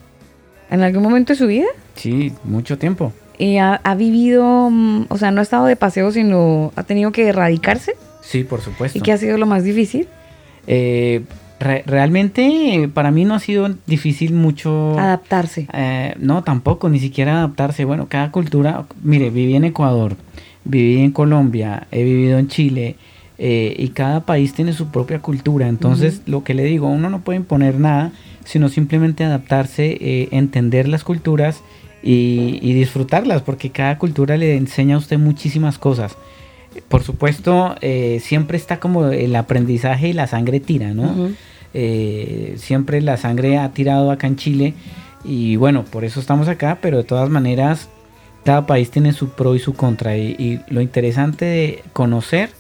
[0.70, 1.68] en algún momento de su vida?
[1.96, 3.14] Sí, mucho tiempo.
[3.38, 7.28] ¿Y ha, vivido, mm, o sea, no ha estado de paseo, sino ha tenido que
[7.28, 7.94] erradicarse?
[8.22, 8.98] Sí, por supuesto.
[8.98, 10.08] ¿Y qué ha sido lo más difícil?
[10.68, 11.24] Eh,
[11.60, 15.68] realmente para mí no ha sido difícil mucho adaptarse.
[15.74, 17.86] Eh, no, tampoco, ni siquiera adaptarse.
[17.86, 20.16] Bueno, cada cultura, mire, viví en Ecuador,
[20.66, 22.98] viví en Colombia, he vivido en Chile
[23.38, 25.68] eh, y cada país tiene su propia cultura.
[25.68, 28.12] Entonces, lo que le digo, uno no puede imponer nada,
[28.44, 31.62] sino simplemente adaptarse, eh, entender las culturas
[32.04, 36.18] y, disfrutarlas, porque cada cultura le enseña a usted muchísimas cosas.
[36.88, 41.30] Por supuesto, eh, siempre está como el aprendizaje y la sangre tira, ¿no?
[42.56, 44.74] siempre la sangre ha tirado acá en Chile
[45.26, 47.90] y bueno, por eso estamos acá, pero de todas maneras
[48.46, 50.16] cada país tiene su pro y su contra.
[50.16, 52.52] Y, lo interesante de conocer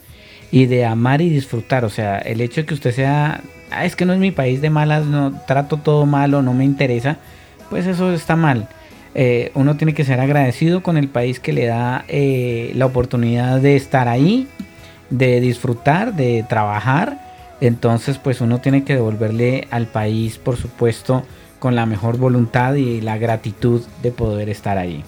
[0.52, 3.96] y de amar y disfrutar, o sea, el hecho de que usted sea, ah, es
[3.96, 7.18] que no es mi país de malas, no trato todo malo, no me interesa,
[7.70, 8.68] pues eso está mal.
[9.14, 13.60] Eh, uno tiene que ser agradecido con el país que le da eh, la oportunidad
[13.60, 14.48] de estar ahí,
[15.10, 17.22] de disfrutar, de trabajar.
[17.62, 21.24] Entonces, pues uno tiene que devolverle al país, por supuesto,
[21.60, 25.04] con la mejor voluntad y la gratitud de poder estar ahí.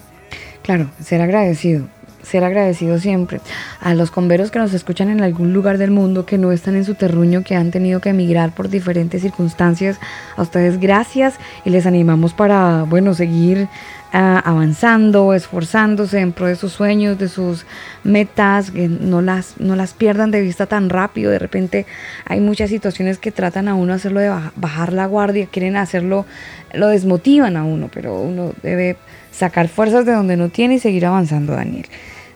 [0.67, 1.87] Claro, ser agradecido,
[2.23, 3.39] ser agradecido siempre.
[3.79, 6.83] A los converos que nos escuchan en algún lugar del mundo, que no están en
[6.83, 9.97] su terruño, que han tenido que emigrar por diferentes circunstancias,
[10.35, 13.69] a ustedes gracias y les animamos para, bueno, seguir
[14.11, 17.65] ah, avanzando, esforzándose en pro de sus sueños, de sus
[18.03, 21.31] metas, que no las, no las pierdan de vista tan rápido.
[21.31, 21.85] De repente
[22.25, 26.25] hay muchas situaciones que tratan a uno hacerlo de bajar la guardia, quieren hacerlo,
[26.73, 28.97] lo desmotivan a uno, pero uno debe
[29.37, 31.85] sacar fuerzas de donde no tiene y seguir avanzando, Daniel.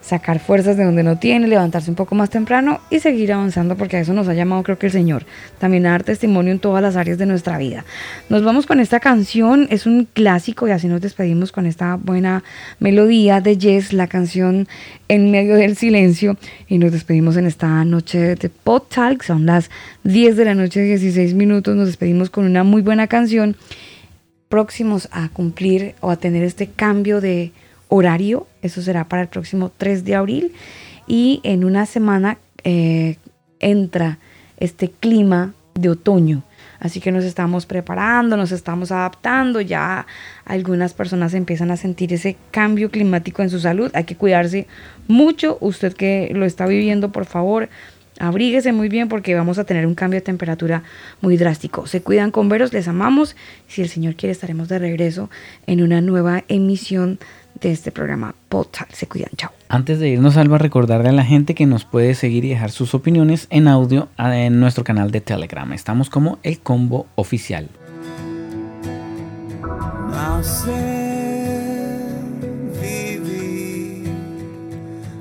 [0.02, 3.98] Sacar fuerzas de donde no tiene, levantarse un poco más temprano y seguir avanzando porque
[3.98, 5.26] a eso nos ha llamado creo que el Señor.
[5.60, 7.86] También a dar testimonio en todas las áreas de nuestra vida.
[8.30, 12.44] Nos vamos con esta canción, es un clásico y así nos despedimos con esta buena
[12.80, 14.68] melodía de Yes, la canción
[15.08, 16.38] En medio del silencio.
[16.68, 19.70] Y nos despedimos en esta noche de Pod Talk, son las
[20.04, 21.76] 10 de la noche, 16 minutos.
[21.76, 23.56] Nos despedimos con una muy buena canción
[24.52, 27.54] próximos a cumplir o a tener este cambio de
[27.88, 28.46] horario.
[28.62, 30.54] Eso será para el próximo 3 de abril.
[31.08, 33.18] Y en una semana eh,
[33.60, 34.20] entra
[34.58, 36.44] este clima de otoño.
[36.80, 39.62] Así que nos estamos preparando, nos estamos adaptando.
[39.62, 40.06] Ya
[40.46, 43.92] algunas personas empiezan a sentir ese cambio climático en su salud.
[43.94, 44.68] Hay que cuidarse
[45.08, 45.58] mucho.
[45.62, 47.70] Usted que lo está viviendo, por favor,
[48.22, 50.84] Abríguese muy bien porque vamos a tener un cambio de temperatura
[51.22, 51.88] muy drástico.
[51.88, 53.36] Se cuidan con veros, les amamos.
[53.68, 55.32] Si el Señor quiere, estaremos de regreso
[55.66, 57.18] en una nueva emisión
[57.60, 58.88] de este programa Potal.
[58.92, 59.52] Se cuidan, chao.
[59.70, 62.94] Antes de irnos, Alba, recordarle a la gente que nos puede seguir y dejar sus
[62.94, 65.74] opiniones en audio en nuestro canal de Telegram.
[65.74, 67.70] Estamos como El Combo Oficial.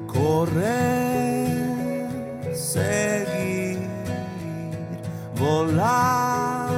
[0.06, 0.89] correr
[5.40, 6.68] volar.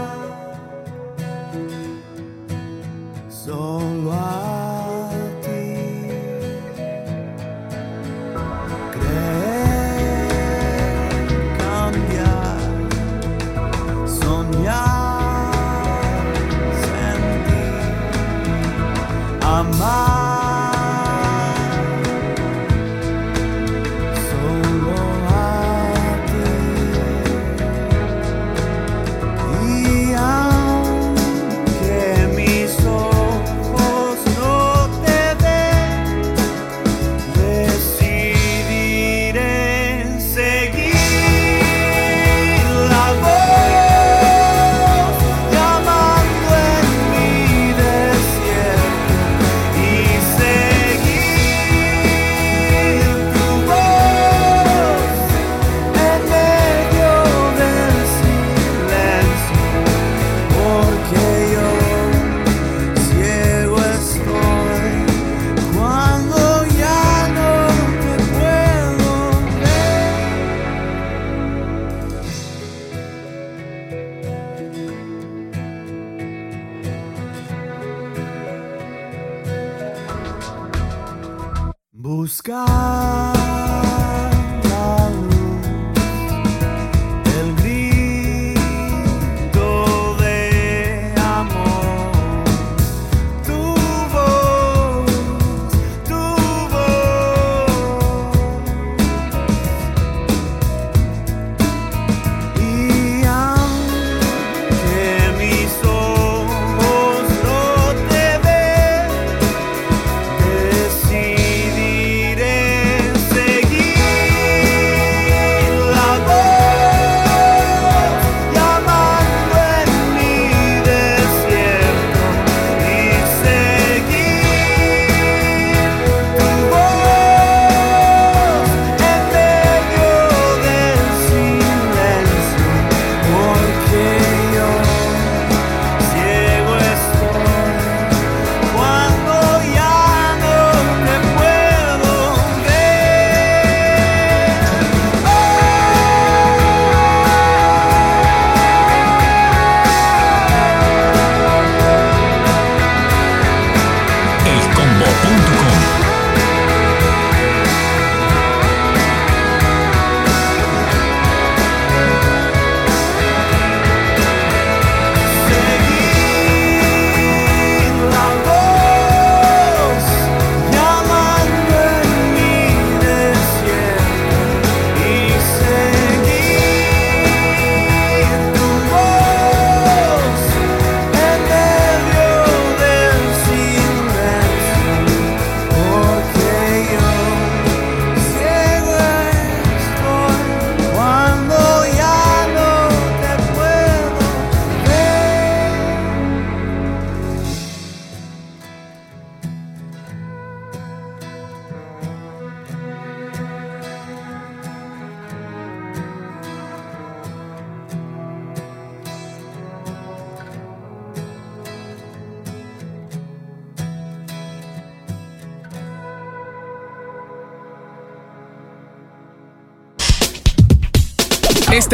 [3.29, 4.42] Solo